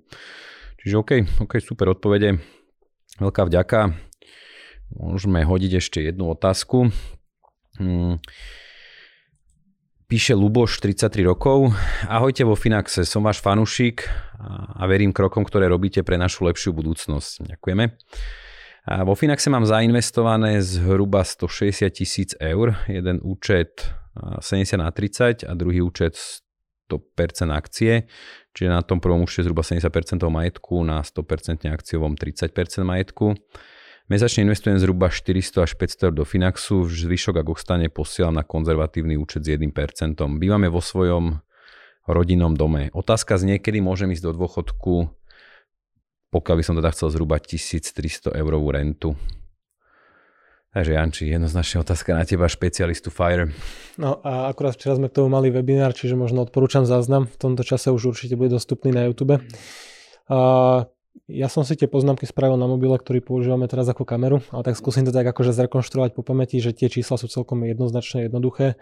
Čiže 0.81 0.97
OK, 0.97 1.11
OK, 1.45 1.61
super 1.61 1.93
odpovede. 1.93 2.41
Veľká 3.21 3.45
vďaka. 3.45 3.93
Môžeme 4.97 5.45
hodiť 5.45 5.77
ešte 5.77 6.01
jednu 6.01 6.33
otázku. 6.33 6.89
Hmm. 7.77 8.17
Píše 10.09 10.33
Luboš, 10.33 10.81
33 10.81 11.21
rokov. 11.29 11.77
Ahojte 12.09 12.49
vo 12.49 12.57
Finaxe, 12.57 13.05
som 13.05 13.21
váš 13.21 13.45
fanúšik 13.45 14.09
a 14.73 14.83
verím 14.89 15.13
krokom, 15.13 15.45
ktoré 15.45 15.69
robíte 15.69 16.01
pre 16.01 16.17
našu 16.17 16.49
lepšiu 16.49 16.73
budúcnosť. 16.73 17.45
Ďakujeme. 17.55 17.85
A 18.89 19.05
vo 19.05 19.13
Finaxe 19.13 19.53
mám 19.53 19.69
zainvestované 19.69 20.65
zhruba 20.65 21.25
160 21.25 21.91
tisíc 21.93 22.31
eur. 22.41 22.81
Jeden 22.89 23.21
účet 23.21 23.85
70 24.41 24.81
na 24.81 24.91
30 24.91 25.45
a 25.45 25.53
druhý 25.55 25.85
účet 25.85 26.17
100% 26.91 27.55
akcie, 27.55 28.11
čiže 28.51 28.71
na 28.71 28.83
tom 28.83 28.99
prvom 28.99 29.23
účte 29.23 29.47
zhruba 29.47 29.63
70% 29.63 29.87
majetku, 30.27 30.83
na 30.83 31.07
100% 31.07 31.71
akciovom 31.71 32.19
30% 32.19 32.83
majetku. 32.83 33.39
Mesačne 34.11 34.43
investujem 34.43 34.75
zhruba 34.83 35.07
400 35.07 35.71
až 35.71 35.73
500 35.79 36.11
eur 36.11 36.15
do 36.19 36.27
Finaxu, 36.27 36.83
zvyšok 36.83 37.47
ak 37.47 37.47
ostane 37.47 37.87
posielam 37.87 38.35
na 38.35 38.43
konzervatívny 38.43 39.15
účet 39.15 39.47
s 39.47 39.55
1%. 39.55 39.71
Bývame 40.19 40.67
vo 40.67 40.83
svojom 40.83 41.39
rodinnom 42.11 42.59
dome. 42.59 42.91
Otázka 42.91 43.39
z 43.39 43.55
niekedy 43.55 43.79
môžem 43.79 44.11
ísť 44.11 44.27
do 44.27 44.33
dôchodku, 44.35 45.15
pokiaľ 46.31 46.55
by 46.59 46.65
som 46.65 46.75
teda 46.79 46.91
chcel 46.95 47.11
zhruba 47.11 47.43
1300 47.43 48.35
eurovú 48.39 48.71
rentu. 48.71 49.19
Takže 50.71 50.95
Janči, 50.95 51.27
jednoznačne 51.27 51.83
otázka 51.83 52.15
na 52.15 52.23
teba, 52.23 52.47
špecialistu 52.47 53.11
FIRE. 53.11 53.51
No 53.99 54.23
a 54.23 54.47
akurát 54.47 54.79
včera 54.79 54.95
sme 54.95 55.11
k 55.11 55.19
tomu 55.19 55.27
mali 55.27 55.51
webinár, 55.51 55.91
čiže 55.91 56.15
možno 56.15 56.47
odporúčam 56.47 56.87
záznam. 56.87 57.27
V 57.27 57.35
tomto 57.35 57.67
čase 57.67 57.91
už 57.91 58.15
určite 58.15 58.39
bude 58.39 58.55
dostupný 58.55 58.95
na 58.95 59.11
YouTube. 59.11 59.43
A 60.31 60.39
ja 61.31 61.47
som 61.47 61.63
si 61.63 61.79
tie 61.79 61.87
poznámky 61.87 62.27
spravil 62.27 62.59
na 62.59 62.67
mobile, 62.67 62.99
ktorý 62.99 63.23
používame 63.23 63.71
teraz 63.71 63.87
ako 63.87 64.03
kameru, 64.03 64.43
ale 64.51 64.63
tak 64.67 64.75
skúsim 64.75 65.07
to 65.07 65.15
tak 65.15 65.25
akože 65.31 65.55
zrekonštruovať 65.55 66.11
po 66.13 66.27
pamäti, 66.27 66.59
že 66.59 66.75
tie 66.75 66.91
čísla 66.91 67.17
sú 67.17 67.31
celkom 67.31 67.63
jednoznačne 67.63 68.27
jednoduché. 68.27 68.75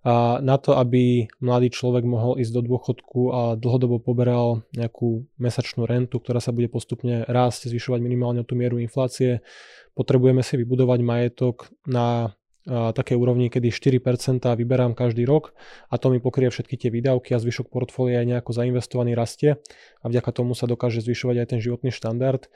A 0.00 0.40
na 0.40 0.56
to, 0.56 0.80
aby 0.80 1.28
mladý 1.44 1.68
človek 1.68 2.08
mohol 2.08 2.40
ísť 2.40 2.52
do 2.56 2.62
dôchodku 2.64 3.20
a 3.30 3.40
dlhodobo 3.60 4.00
poberal 4.00 4.64
nejakú 4.72 5.28
mesačnú 5.36 5.84
rentu, 5.84 6.18
ktorá 6.18 6.40
sa 6.40 6.56
bude 6.56 6.72
postupne 6.72 7.28
rásť, 7.28 7.68
zvyšovať 7.68 8.00
minimálne 8.00 8.42
tú 8.48 8.56
mieru 8.56 8.80
inflácie, 8.80 9.44
potrebujeme 9.92 10.40
si 10.40 10.56
vybudovať 10.56 10.98
majetok 11.04 11.68
na 11.84 12.32
také 12.70 13.18
úrovni, 13.18 13.50
kedy 13.50 13.74
4% 13.74 14.46
vyberám 14.46 14.94
každý 14.94 15.26
rok 15.26 15.58
a 15.90 15.98
to 15.98 16.14
mi 16.14 16.22
pokrie 16.22 16.46
všetky 16.46 16.78
tie 16.78 16.90
výdavky 16.94 17.34
a 17.34 17.42
zvyšok 17.42 17.66
portfólia 17.66 18.22
je 18.22 18.30
nejako 18.30 18.54
zainvestovaný 18.54 19.18
rastie 19.18 19.58
a 20.00 20.04
vďaka 20.06 20.30
tomu 20.30 20.54
sa 20.54 20.70
dokáže 20.70 21.02
zvyšovať 21.02 21.36
aj 21.42 21.46
ten 21.50 21.58
životný 21.58 21.90
štandard. 21.90 22.46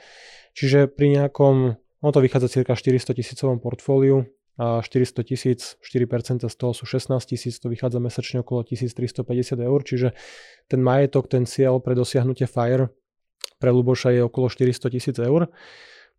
Čiže 0.55 0.87
pri 0.87 1.19
nejakom, 1.19 1.75
ono 1.75 2.11
to 2.15 2.23
vychádza 2.23 2.55
cirka 2.55 2.79
400 2.79 3.11
tisícovom 3.11 3.59
portfóliu, 3.59 4.31
a 4.55 4.79
400 4.87 5.27
tisíc, 5.27 5.75
4% 5.83 6.47
z 6.47 6.55
toho 6.55 6.71
sú 6.71 6.87
16 6.87 7.19
tisíc, 7.27 7.59
to 7.59 7.67
vychádza 7.67 7.99
mesačne 7.99 8.47
okolo 8.47 8.63
1350 8.63 9.59
eur, 9.59 9.81
čiže 9.83 10.15
ten 10.71 10.79
majetok, 10.79 11.27
ten 11.27 11.43
cieľ 11.43 11.83
pre 11.83 11.99
dosiahnutie 11.99 12.47
FIRE 12.47 12.87
pre 13.59 13.71
Luboša 13.75 14.15
je 14.15 14.23
okolo 14.23 14.47
400 14.47 14.95
tisíc 14.95 15.17
eur. 15.19 15.51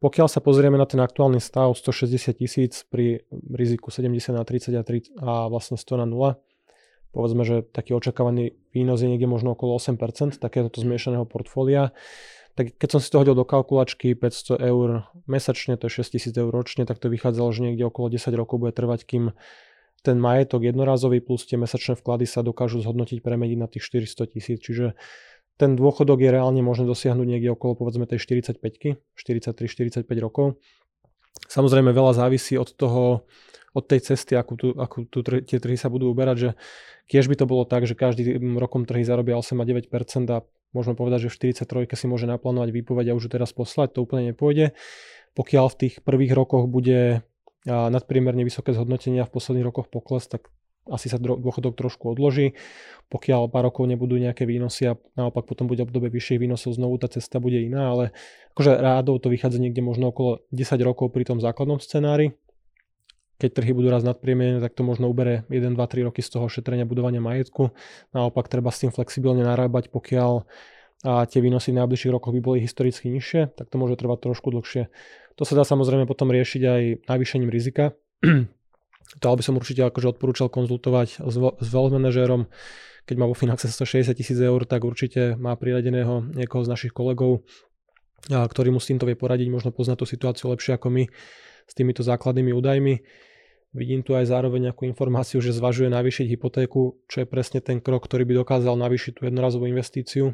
Pokiaľ 0.03 0.27
sa 0.27 0.43
pozrieme 0.43 0.75
na 0.75 0.83
ten 0.83 0.99
aktuálny 0.99 1.39
stav 1.39 1.71
160 1.71 2.35
tisíc 2.35 2.83
pri 2.91 3.23
riziku 3.31 3.89
70 3.89 4.35
na 4.35 4.43
30 4.43 4.75
a, 4.75 4.83
3, 4.83 5.15
a 5.23 5.31
vlastne 5.47 5.79
100 5.79 6.03
na 6.03 6.05
0, 6.05 6.35
povedzme, 7.15 7.47
že 7.47 7.63
taký 7.63 7.95
očakávaný 7.95 8.59
výnos 8.75 8.99
je 8.99 9.07
niekde 9.07 9.25
možno 9.25 9.55
okolo 9.55 9.79
8% 9.79 10.35
takéhoto 10.35 10.83
zmiešaného 10.83 11.23
portfólia, 11.23 11.95
tak 12.55 12.75
keď 12.75 12.89
som 12.95 12.99
si 13.03 13.11
to 13.11 13.19
hodil 13.19 13.35
do 13.35 13.43
kalkulačky 13.47 14.15
500 14.15 14.59
eur 14.63 15.07
mesačne, 15.27 15.75
to 15.75 15.87
je 15.87 16.03
6000 16.03 16.31
eur 16.39 16.51
ročne, 16.51 16.83
tak 16.87 16.99
to 16.99 17.11
vychádzalo, 17.11 17.51
že 17.51 17.63
niekde 17.63 17.87
okolo 17.87 18.11
10 18.11 18.31
rokov 18.35 18.63
bude 18.63 18.71
trvať, 18.75 19.03
kým 19.03 19.35
ten 20.05 20.21
majetok 20.21 20.63
jednorazový 20.63 21.19
plus 21.19 21.43
tie 21.49 21.57
mesačné 21.57 21.97
vklady 21.97 22.29
sa 22.29 22.45
dokážu 22.45 22.79
zhodnotiť, 22.79 23.25
premeniť 23.25 23.57
na 23.57 23.67
tých 23.67 23.83
400 23.89 24.31
tisíc. 24.37 24.61
Čiže 24.61 24.93
ten 25.55 25.79
dôchodok 25.79 26.19
je 26.19 26.29
reálne 26.35 26.59
možné 26.59 26.83
dosiahnuť 26.83 27.27
niekde 27.27 27.51
okolo 27.55 27.79
povedzme 27.79 28.03
tej 28.03 28.19
45 28.19 28.59
43-45 29.15 30.03
rokov. 30.19 30.59
Samozrejme 31.47 31.95
veľa 31.95 32.15
závisí 32.15 32.59
od 32.59 32.71
toho, 32.75 33.27
od 33.75 33.83
tej 33.87 34.03
cesty, 34.03 34.39
akú 34.39 34.55
tu, 34.55 34.71
akú 34.75 35.03
tu 35.07 35.19
tie 35.23 35.59
trhy 35.59 35.75
sa 35.75 35.91
budú 35.91 36.07
uberať, 36.11 36.37
že 36.39 36.49
tiež 37.11 37.27
by 37.27 37.35
to 37.39 37.45
bolo 37.45 37.63
tak, 37.67 37.87
že 37.87 37.95
každý 37.95 38.39
rokom 38.55 38.87
trhy 38.87 39.03
zarobia 39.03 39.35
8 39.35 39.51
a 39.59 39.65
9 39.67 39.91
a 40.31 40.37
môžeme 40.71 40.95
povedať, 40.95 41.27
že 41.27 41.31
v 41.31 41.55
43 41.55 41.91
si 41.95 42.07
môže 42.07 42.27
naplánovať 42.27 42.71
výpoveď 42.71 43.11
a 43.11 43.17
už 43.19 43.27
teraz 43.31 43.51
poslať, 43.51 43.95
to 43.95 44.03
úplne 44.03 44.31
nepôjde. 44.31 44.75
Pokiaľ 45.35 45.65
v 45.71 45.79
tých 45.87 45.93
prvých 46.03 46.31
rokoch 46.31 46.71
bude 46.71 47.23
nadpriemerne 47.67 48.47
vysoké 48.47 48.71
zhodnotenia 48.71 49.27
v 49.27 49.33
posledných 49.35 49.67
rokoch 49.67 49.91
pokles, 49.91 50.27
tak 50.31 50.47
asi 50.89 51.09
sa 51.09 51.17
dôchodok 51.17 51.73
trošku 51.73 52.13
odloží. 52.13 52.53
Pokiaľ 53.09 53.49
pár 53.49 53.69
rokov 53.69 53.85
nebudú 53.85 54.17
nejaké 54.17 54.49
výnosy 54.49 54.89
a 54.89 54.97
naopak 55.17 55.45
potom 55.45 55.69
bude 55.69 55.81
obdobie 55.85 56.09
vyšších 56.09 56.41
výnosov, 56.41 56.77
znovu 56.77 56.97
tá 56.97 57.09
cesta 57.09 57.37
bude 57.37 57.61
iná, 57.61 57.93
ale 57.93 58.03
akože 58.57 58.71
rádov 58.81 59.21
to 59.21 59.29
vychádza 59.29 59.61
niekde 59.61 59.85
možno 59.85 60.09
okolo 60.09 60.45
10 60.49 60.77
rokov 60.81 61.13
pri 61.13 61.25
tom 61.25 61.37
základnom 61.37 61.77
scenári. 61.77 62.33
Keď 63.35 63.51
trhy 63.51 63.75
budú 63.75 63.91
raz 63.91 64.07
nadpriemerné, 64.07 64.63
tak 64.63 64.79
to 64.79 64.87
možno 64.87 65.11
ubere 65.11 65.43
1, 65.51 65.75
2, 65.75 65.77
3 65.77 66.07
roky 66.07 66.23
z 66.23 66.29
toho 66.39 66.47
šetrenia 66.47 66.87
budovania 66.87 67.19
majetku. 67.19 67.75
Naopak 68.15 68.47
treba 68.47 68.71
s 68.71 68.79
tým 68.79 68.95
flexibilne 68.95 69.43
narábať, 69.43 69.91
pokiaľ 69.91 70.47
a 71.05 71.21
tie 71.29 71.37
výnosy 71.37 71.69
v 71.69 71.85
najbližších 71.85 72.13
rokoch 72.17 72.33
by 72.33 72.41
boli 72.41 72.65
historicky 72.65 73.13
nižšie, 73.13 73.53
tak 73.53 73.69
to 73.69 73.77
môže 73.77 73.93
trvať 74.01 74.25
trošku 74.25 74.49
dlhšie. 74.49 74.89
To 75.37 75.43
sa 75.45 75.53
dá 75.53 75.61
samozrejme 75.61 76.09
potom 76.09 76.33
riešiť 76.33 76.61
aj 76.65 76.81
navýšením 77.05 77.53
rizika. 77.53 77.93
To 79.21 79.37
by 79.37 79.43
som 79.45 79.55
určite 79.55 79.85
akože 79.85 80.17
odporúčal 80.17 80.49
konzultovať 80.49 81.21
s, 81.21 81.37
s 81.37 81.67
wealth 81.69 81.93
manažérom. 81.93 82.49
Keď 83.05 83.15
má 83.21 83.29
vo 83.29 83.37
Finaxe 83.37 83.69
160 83.69 84.17
tisíc 84.17 84.39
eur, 84.41 84.65
tak 84.65 84.81
určite 84.81 85.37
má 85.37 85.53
priradeného 85.53 86.25
niekoho 86.33 86.65
z 86.65 86.73
našich 86.73 86.93
kolegov, 86.93 87.45
ktorý 88.25 88.73
mu 88.73 88.81
s 88.81 88.89
týmto 88.89 89.05
vie 89.05 89.13
poradiť, 89.13 89.53
možno 89.53 89.69
pozná 89.69 89.93
tú 89.93 90.09
situáciu 90.09 90.49
lepšie 90.49 90.73
ako 90.73 90.89
my 90.89 91.03
s 91.69 91.73
týmito 91.77 92.01
základnými 92.01 92.49
údajmi. 92.49 92.95
Vidím 93.75 94.01
tu 94.01 94.15
aj 94.15 94.31
zároveň 94.31 94.71
nejakú 94.71 94.87
informáciu, 94.87 95.43
že 95.43 95.51
zvažuje 95.51 95.91
navýšiť 95.91 96.25
hypotéku, 96.31 97.05
čo 97.11 97.17
je 97.21 97.27
presne 97.27 97.59
ten 97.59 97.83
krok, 97.83 98.07
ktorý 98.07 98.23
by 98.23 98.41
dokázal 98.41 98.73
navýšiť 98.73 99.19
tú 99.19 99.21
jednorazovú 99.27 99.67
investíciu, 99.67 100.33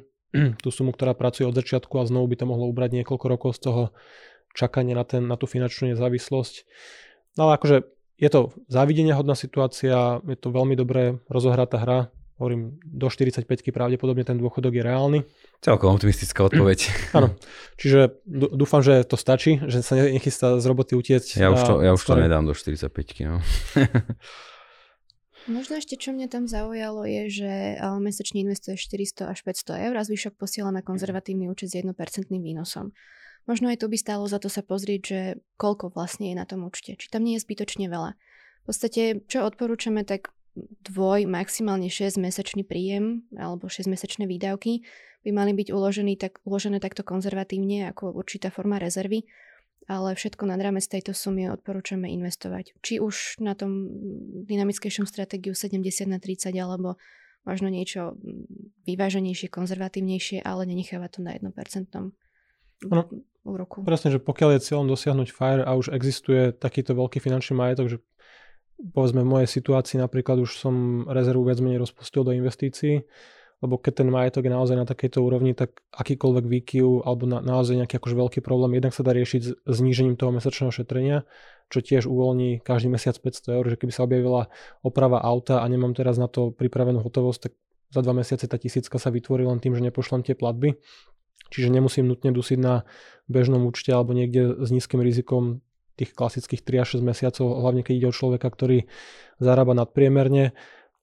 tú 0.63 0.69
sumu, 0.69 0.93
ktorá 0.93 1.17
pracuje 1.17 1.49
od 1.49 1.57
začiatku 1.57 1.91
a 1.99 2.07
znovu 2.07 2.31
by 2.31 2.36
to 2.39 2.45
mohlo 2.47 2.69
ubrať 2.69 3.01
niekoľko 3.01 3.25
rokov 3.27 3.51
z 3.57 3.67
toho 3.67 3.84
čakania 4.55 4.95
na, 4.95 5.03
ten, 5.03 5.25
na 5.25 5.36
tú 5.36 5.49
finančnú 5.49 5.91
nezávislosť. 5.91 6.55
No 7.36 7.49
ale 7.49 7.60
akože 7.60 7.77
je 8.21 8.29
to 8.29 8.53
závidenia 8.69 9.17
hodná 9.17 9.34
situácia, 9.34 10.21
je 10.21 10.38
to 10.38 10.53
veľmi 10.53 10.77
dobre 10.77 11.17
rozohratá 11.25 11.81
hra, 11.81 11.99
hovorím, 12.41 12.77
do 12.81 13.05
45 13.10 13.45
pravdepodobne 13.69 14.25
ten 14.25 14.38
dôchodok 14.38 14.73
je 14.73 14.84
reálny. 14.86 15.19
Celkom 15.62 15.93
optimistická 15.93 16.45
odpoveď. 16.45 16.89
Áno, 17.17 17.38
čiže 17.77 18.17
dúfam, 18.29 18.81
že 18.81 19.05
to 19.05 19.13
stačí, 19.13 19.62
že 19.65 19.86
sa 19.86 19.97
nechystá 19.97 20.57
z 20.57 20.65
roboty 20.65 20.97
utiecť. 20.97 21.38
Ja 21.38 21.53
už 21.53 21.62
to, 21.62 21.73
ja 21.86 21.93
už 21.93 22.01
to 22.01 22.13
nedám 22.17 22.49
do 22.49 22.57
45 22.57 22.89
no. 23.29 23.41
Možno 25.49 25.81
ešte, 25.81 25.97
čo 25.97 26.13
mňa 26.13 26.29
tam 26.29 26.45
zaujalo, 26.45 27.01
je, 27.01 27.41
že 27.41 27.51
mesačne 27.97 28.45
investuje 28.45 28.77
400 28.77 29.34
až 29.34 29.41
500 29.41 29.89
eur 29.89 29.95
a 29.97 30.05
zvyšok 30.05 30.38
posiela 30.38 30.69
na 30.69 30.86
konzervatívny 30.86 31.49
účet 31.49 31.73
s 31.73 31.81
1% 31.81 31.89
výnosom. 32.29 32.93
Možno 33.49 33.73
aj 33.73 33.82
tu 33.82 33.89
by 33.89 33.97
stálo 33.97 34.25
za 34.30 34.38
to 34.38 34.47
sa 34.47 34.62
pozrieť, 34.62 35.01
že 35.01 35.19
koľko 35.58 35.93
vlastne 35.93 36.30
je 36.30 36.36
na 36.38 36.45
tom 36.45 36.62
účte. 36.65 36.93
Či 36.93 37.10
tam 37.10 37.25
nie 37.25 37.38
je 37.38 37.43
zbytočne 37.43 37.89
veľa. 37.89 38.13
V 38.62 38.65
podstate, 38.69 39.25
čo 39.25 39.41
odporúčame, 39.47 40.06
tak 40.06 40.30
dvoj, 40.86 41.25
maximálne 41.25 41.88
6 41.88 42.19
mesačný 42.21 42.67
príjem 42.67 43.25
alebo 43.39 43.71
6 43.71 43.88
mesačné 43.88 44.27
výdavky 44.27 44.84
by 45.23 45.32
mali 45.32 45.56
byť 45.56 45.67
uložený 45.71 46.13
tak, 46.17 46.41
uložené 46.43 46.82
takto 46.82 47.06
konzervatívne 47.06 47.93
ako 47.93 48.12
určitá 48.12 48.49
forma 48.49 48.82
rezervy, 48.82 49.23
ale 49.86 50.17
všetko 50.17 50.49
nad 50.49 50.60
rámec 50.60 50.84
tejto 50.86 51.13
sumy 51.13 51.47
odporúčame 51.47 52.10
investovať. 52.10 52.73
Či 52.82 52.99
už 52.99 53.39
na 53.39 53.54
tom 53.54 53.88
dynamickejšom 54.49 55.06
stratégiu 55.06 55.54
70 55.54 56.10
na 56.10 56.17
30 56.17 56.51
alebo 56.58 56.97
možno 57.45 57.73
niečo 57.73 58.17
vyváženejšie, 58.86 59.49
konzervatívnejšie, 59.49 60.45
ale 60.45 60.69
nenechávať 60.69 61.10
to 61.17 61.19
na 61.25 61.32
1% 61.38 62.12
no, 62.86 63.01
úroku. 63.43 63.82
Presne, 63.82 64.13
že 64.13 64.19
pokiaľ 64.21 64.58
je 64.58 64.65
cieľom 64.65 64.88
dosiahnuť 64.89 65.30
FIRE 65.34 65.63
a 65.65 65.73
už 65.77 65.93
existuje 65.93 66.54
takýto 66.54 66.93
veľký 66.93 67.17
finančný 67.17 67.58
majetok, 67.58 67.88
že 67.91 67.97
povedzme 68.93 69.21
v 69.21 69.32
mojej 69.38 69.49
situácii 69.49 70.01
napríklad 70.01 70.41
už 70.41 70.58
som 70.58 71.06
rezervu 71.06 71.45
viac 71.45 71.62
menej 71.62 71.82
rozpustil 71.82 72.25
do 72.25 72.34
investícií, 72.34 73.06
lebo 73.62 73.77
keď 73.77 74.01
ten 74.01 74.10
majetok 74.10 74.49
je 74.49 74.54
naozaj 74.58 74.77
na 74.77 74.89
takejto 74.89 75.21
úrovni, 75.21 75.54
tak 75.54 75.86
akýkoľvek 75.93 76.45
výkyv 76.49 77.06
alebo 77.06 77.30
na, 77.30 77.45
naozaj 77.45 77.77
nejaký 77.77 78.01
akože 78.01 78.15
veľký 78.17 78.39
problém, 78.41 78.82
jednak 78.82 78.97
sa 78.97 79.06
dá 79.06 79.13
riešiť 79.13 79.69
znížením 79.69 80.17
toho 80.17 80.34
mesačného 80.34 80.73
šetrenia, 80.73 81.30
čo 81.69 81.86
tiež 81.86 82.10
uvoľní 82.10 82.65
každý 82.65 82.89
mesiac 82.89 83.13
500 83.13 83.58
eur, 83.62 83.65
že 83.69 83.77
keby 83.77 83.93
sa 83.93 84.10
objavila 84.10 84.49
oprava 84.82 85.21
auta 85.21 85.62
a 85.62 85.65
nemám 85.69 85.93
teraz 85.93 86.17
na 86.17 86.25
to 86.25 86.49
pripravenú 86.49 87.06
hotovosť, 87.06 87.39
tak 87.45 87.54
za 87.91 88.01
dva 88.01 88.15
mesiace 88.15 88.47
tá 88.47 88.56
tisícka 88.56 88.97
sa 88.97 89.12
vytvorí 89.12 89.43
len 89.43 89.60
tým, 89.60 89.75
že 89.75 89.84
nepošlem 89.84 90.23
tie 90.23 90.34
platby. 90.34 90.80
Čiže 91.52 91.68
nemusím 91.68 92.08
nutne 92.08 92.32
dusiť 92.32 92.60
na 92.60 92.88
bežnom 93.28 93.68
účte 93.68 93.92
alebo 93.92 94.16
niekde 94.16 94.64
s 94.64 94.72
nízkym 94.72 95.04
rizikom 95.04 95.60
tých 96.00 96.16
klasických 96.16 96.64
3 96.64 96.82
až 96.82 96.88
6 96.98 97.06
mesiacov, 97.06 97.46
hlavne 97.62 97.84
keď 97.84 97.94
ide 98.00 98.08
o 98.10 98.16
človeka, 98.16 98.48
ktorý 98.48 98.88
zarába 99.38 99.76
nadpriemerne 99.76 100.56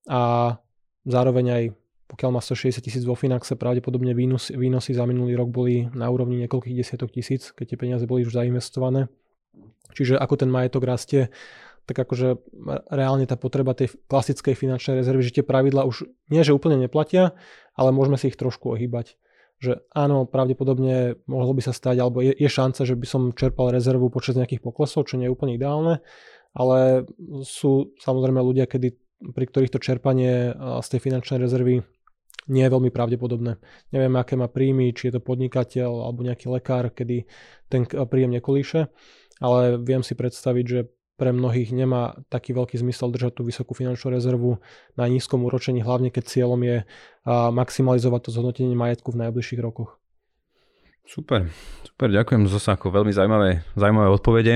a 0.08 0.56
zároveň 1.04 1.46
aj 1.52 1.64
pokiaľ 2.08 2.30
má 2.32 2.40
160 2.40 2.80
tisíc 2.80 3.04
vo 3.04 3.12
Finaxe, 3.12 3.52
pravdepodobne 3.52 4.16
výnos, 4.16 4.48
výnosy 4.48 4.96
za 4.96 5.04
minulý 5.04 5.36
rok 5.36 5.52
boli 5.52 5.92
na 5.92 6.08
úrovni 6.08 6.40
niekoľkých 6.40 6.72
desiatok 6.72 7.12
tisíc, 7.12 7.52
keď 7.52 7.76
tie 7.76 7.78
peniaze 7.78 8.08
boli 8.08 8.24
už 8.24 8.32
zainvestované. 8.32 9.12
Čiže 9.92 10.16
ako 10.16 10.40
ten 10.40 10.48
majetok 10.48 10.88
rastie, 10.88 11.28
tak 11.84 12.00
akože 12.00 12.40
reálne 12.88 13.28
tá 13.28 13.36
potreba 13.36 13.76
tej 13.76 13.92
klasickej 14.08 14.56
finančnej 14.56 15.04
rezervy, 15.04 15.20
že 15.20 15.36
tie 15.40 15.44
pravidla 15.44 15.84
už 15.84 16.08
nie, 16.32 16.40
že 16.40 16.56
úplne 16.56 16.80
neplatia, 16.80 17.36
ale 17.76 17.92
môžeme 17.92 18.16
si 18.16 18.32
ich 18.32 18.40
trošku 18.40 18.72
ohýbať 18.72 19.20
že 19.58 19.82
áno, 19.90 20.24
pravdepodobne 20.24 21.18
mohlo 21.26 21.52
by 21.54 21.62
sa 21.66 21.74
stať, 21.74 21.98
alebo 21.98 22.22
je, 22.22 22.30
je 22.30 22.46
šanca, 22.46 22.86
že 22.86 22.94
by 22.94 23.06
som 23.06 23.22
čerpal 23.34 23.74
rezervu 23.74 24.06
počas 24.10 24.38
nejakých 24.38 24.62
poklesov, 24.62 25.10
čo 25.10 25.18
nie 25.18 25.26
je 25.26 25.34
úplne 25.34 25.58
ideálne, 25.58 25.98
ale 26.54 27.06
sú 27.42 27.94
samozrejme 27.98 28.38
ľudia, 28.38 28.70
kedy, 28.70 28.94
pri 29.34 29.44
ktorých 29.50 29.74
to 29.74 29.82
čerpanie 29.82 30.54
z 30.56 30.86
tej 30.86 31.00
finančnej 31.02 31.42
rezervy 31.42 31.82
nie 32.48 32.64
je 32.64 32.72
veľmi 32.72 32.88
pravdepodobné. 32.88 33.60
Neviem, 33.92 34.14
aké 34.16 34.38
má 34.38 34.48
príjmy, 34.48 34.96
či 34.96 35.12
je 35.12 35.20
to 35.20 35.26
podnikateľ 35.26 36.08
alebo 36.08 36.24
nejaký 36.24 36.48
lekár, 36.48 36.88
kedy 36.88 37.28
ten 37.68 37.84
príjem 37.84 38.32
nekolíše, 38.40 38.88
ale 39.42 39.76
viem 39.76 40.00
si 40.00 40.16
predstaviť, 40.16 40.64
že 40.64 40.80
pre 41.18 41.34
mnohých 41.34 41.74
nemá 41.74 42.14
taký 42.30 42.54
veľký 42.54 42.78
zmysel 42.78 43.10
držať 43.10 43.32
tú 43.36 43.42
vysokú 43.42 43.74
finančnú 43.74 44.14
rezervu 44.14 44.62
na 44.94 45.10
nízkom 45.10 45.42
úročení, 45.42 45.82
hlavne 45.82 46.14
keď 46.14 46.24
cieľom 46.30 46.62
je 46.62 46.86
maximalizovať 47.28 48.30
to 48.30 48.30
zhodnotenie 48.30 48.78
majetku 48.78 49.10
v 49.10 49.26
najbližších 49.26 49.58
rokoch. 49.58 49.98
Super, 51.02 51.50
super, 51.82 52.08
ďakujem 52.14 52.46
Zosáko, 52.46 52.94
veľmi 52.94 53.10
zaujímavé, 53.10 53.66
zaujímavé 53.74 54.08
odpovede 54.14 54.54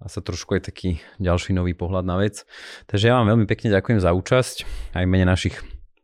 a 0.00 0.04
sa 0.10 0.20
trošku 0.20 0.58
aj 0.58 0.68
taký 0.68 1.00
ďalší 1.16 1.56
nový 1.56 1.72
pohľad 1.72 2.04
na 2.04 2.20
vec. 2.20 2.44
Takže 2.84 3.08
ja 3.08 3.16
vám 3.16 3.32
veľmi 3.32 3.46
pekne 3.48 3.72
ďakujem 3.72 4.04
za 4.04 4.12
účasť, 4.12 4.56
aj 4.98 5.04
mene 5.08 5.24
našich 5.24 5.56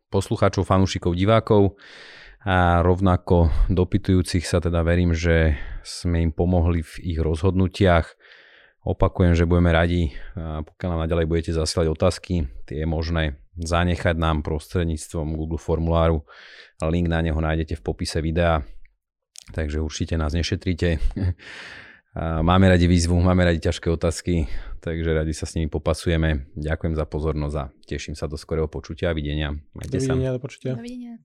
poslucháčov, 0.09 0.65
fanúšikov, 0.65 1.19
divákov 1.19 1.77
a 2.47 2.79
rovnako 2.79 3.51
dopytujúcich 3.67 4.47
sa 4.47 4.63
teda 4.63 4.87
verím, 4.87 5.13
že 5.13 5.59
sme 5.83 6.23
im 6.23 6.31
pomohli 6.31 6.87
v 6.87 6.95
ich 7.03 7.19
rozhodnutiach 7.19 8.15
Opakujem, 8.87 9.35
že 9.35 9.51
budeme 9.51 9.75
radi, 9.75 10.15
pokiaľ 10.39 10.89
nám 10.95 11.03
naďalej 11.11 11.27
budete 11.27 11.51
zasielať 11.51 11.91
otázky, 11.91 12.47
tie 12.71 12.83
je 12.83 12.87
možné 12.87 13.43
zanechať 13.59 14.15
nám 14.15 14.47
prostredníctvom 14.47 15.35
Google 15.35 15.59
formuláru. 15.59 16.23
Link 16.79 17.11
na 17.11 17.19
neho 17.19 17.35
nájdete 17.35 17.75
v 17.75 17.83
popise 17.83 18.23
videa, 18.23 18.63
takže 19.51 19.83
určite 19.83 20.15
nás 20.15 20.39
nešetrite. 20.39 21.03
Máme 22.23 22.71
radi 22.71 22.87
výzvu, 22.87 23.19
máme 23.19 23.45
radi 23.45 23.59
ťažké 23.59 23.91
otázky, 23.91 24.47
takže 24.79 25.19
radi 25.19 25.35
sa 25.35 25.51
s 25.51 25.59
nimi 25.59 25.67
popasujeme. 25.67 26.49
Ďakujem 26.55 26.95
za 26.95 27.05
pozornosť 27.11 27.57
a 27.59 27.65
teším 27.91 28.15
sa 28.15 28.31
do 28.31 28.39
skorého 28.39 28.71
počutia 28.71 29.11
a 29.11 29.17
videnia. 29.19 29.53
Majte 29.75 29.99
Dovidenia, 29.99 30.31
sa. 30.31 30.37
do 30.39 30.41
počutia. 30.41 30.73
Dovidenia. 30.79 31.21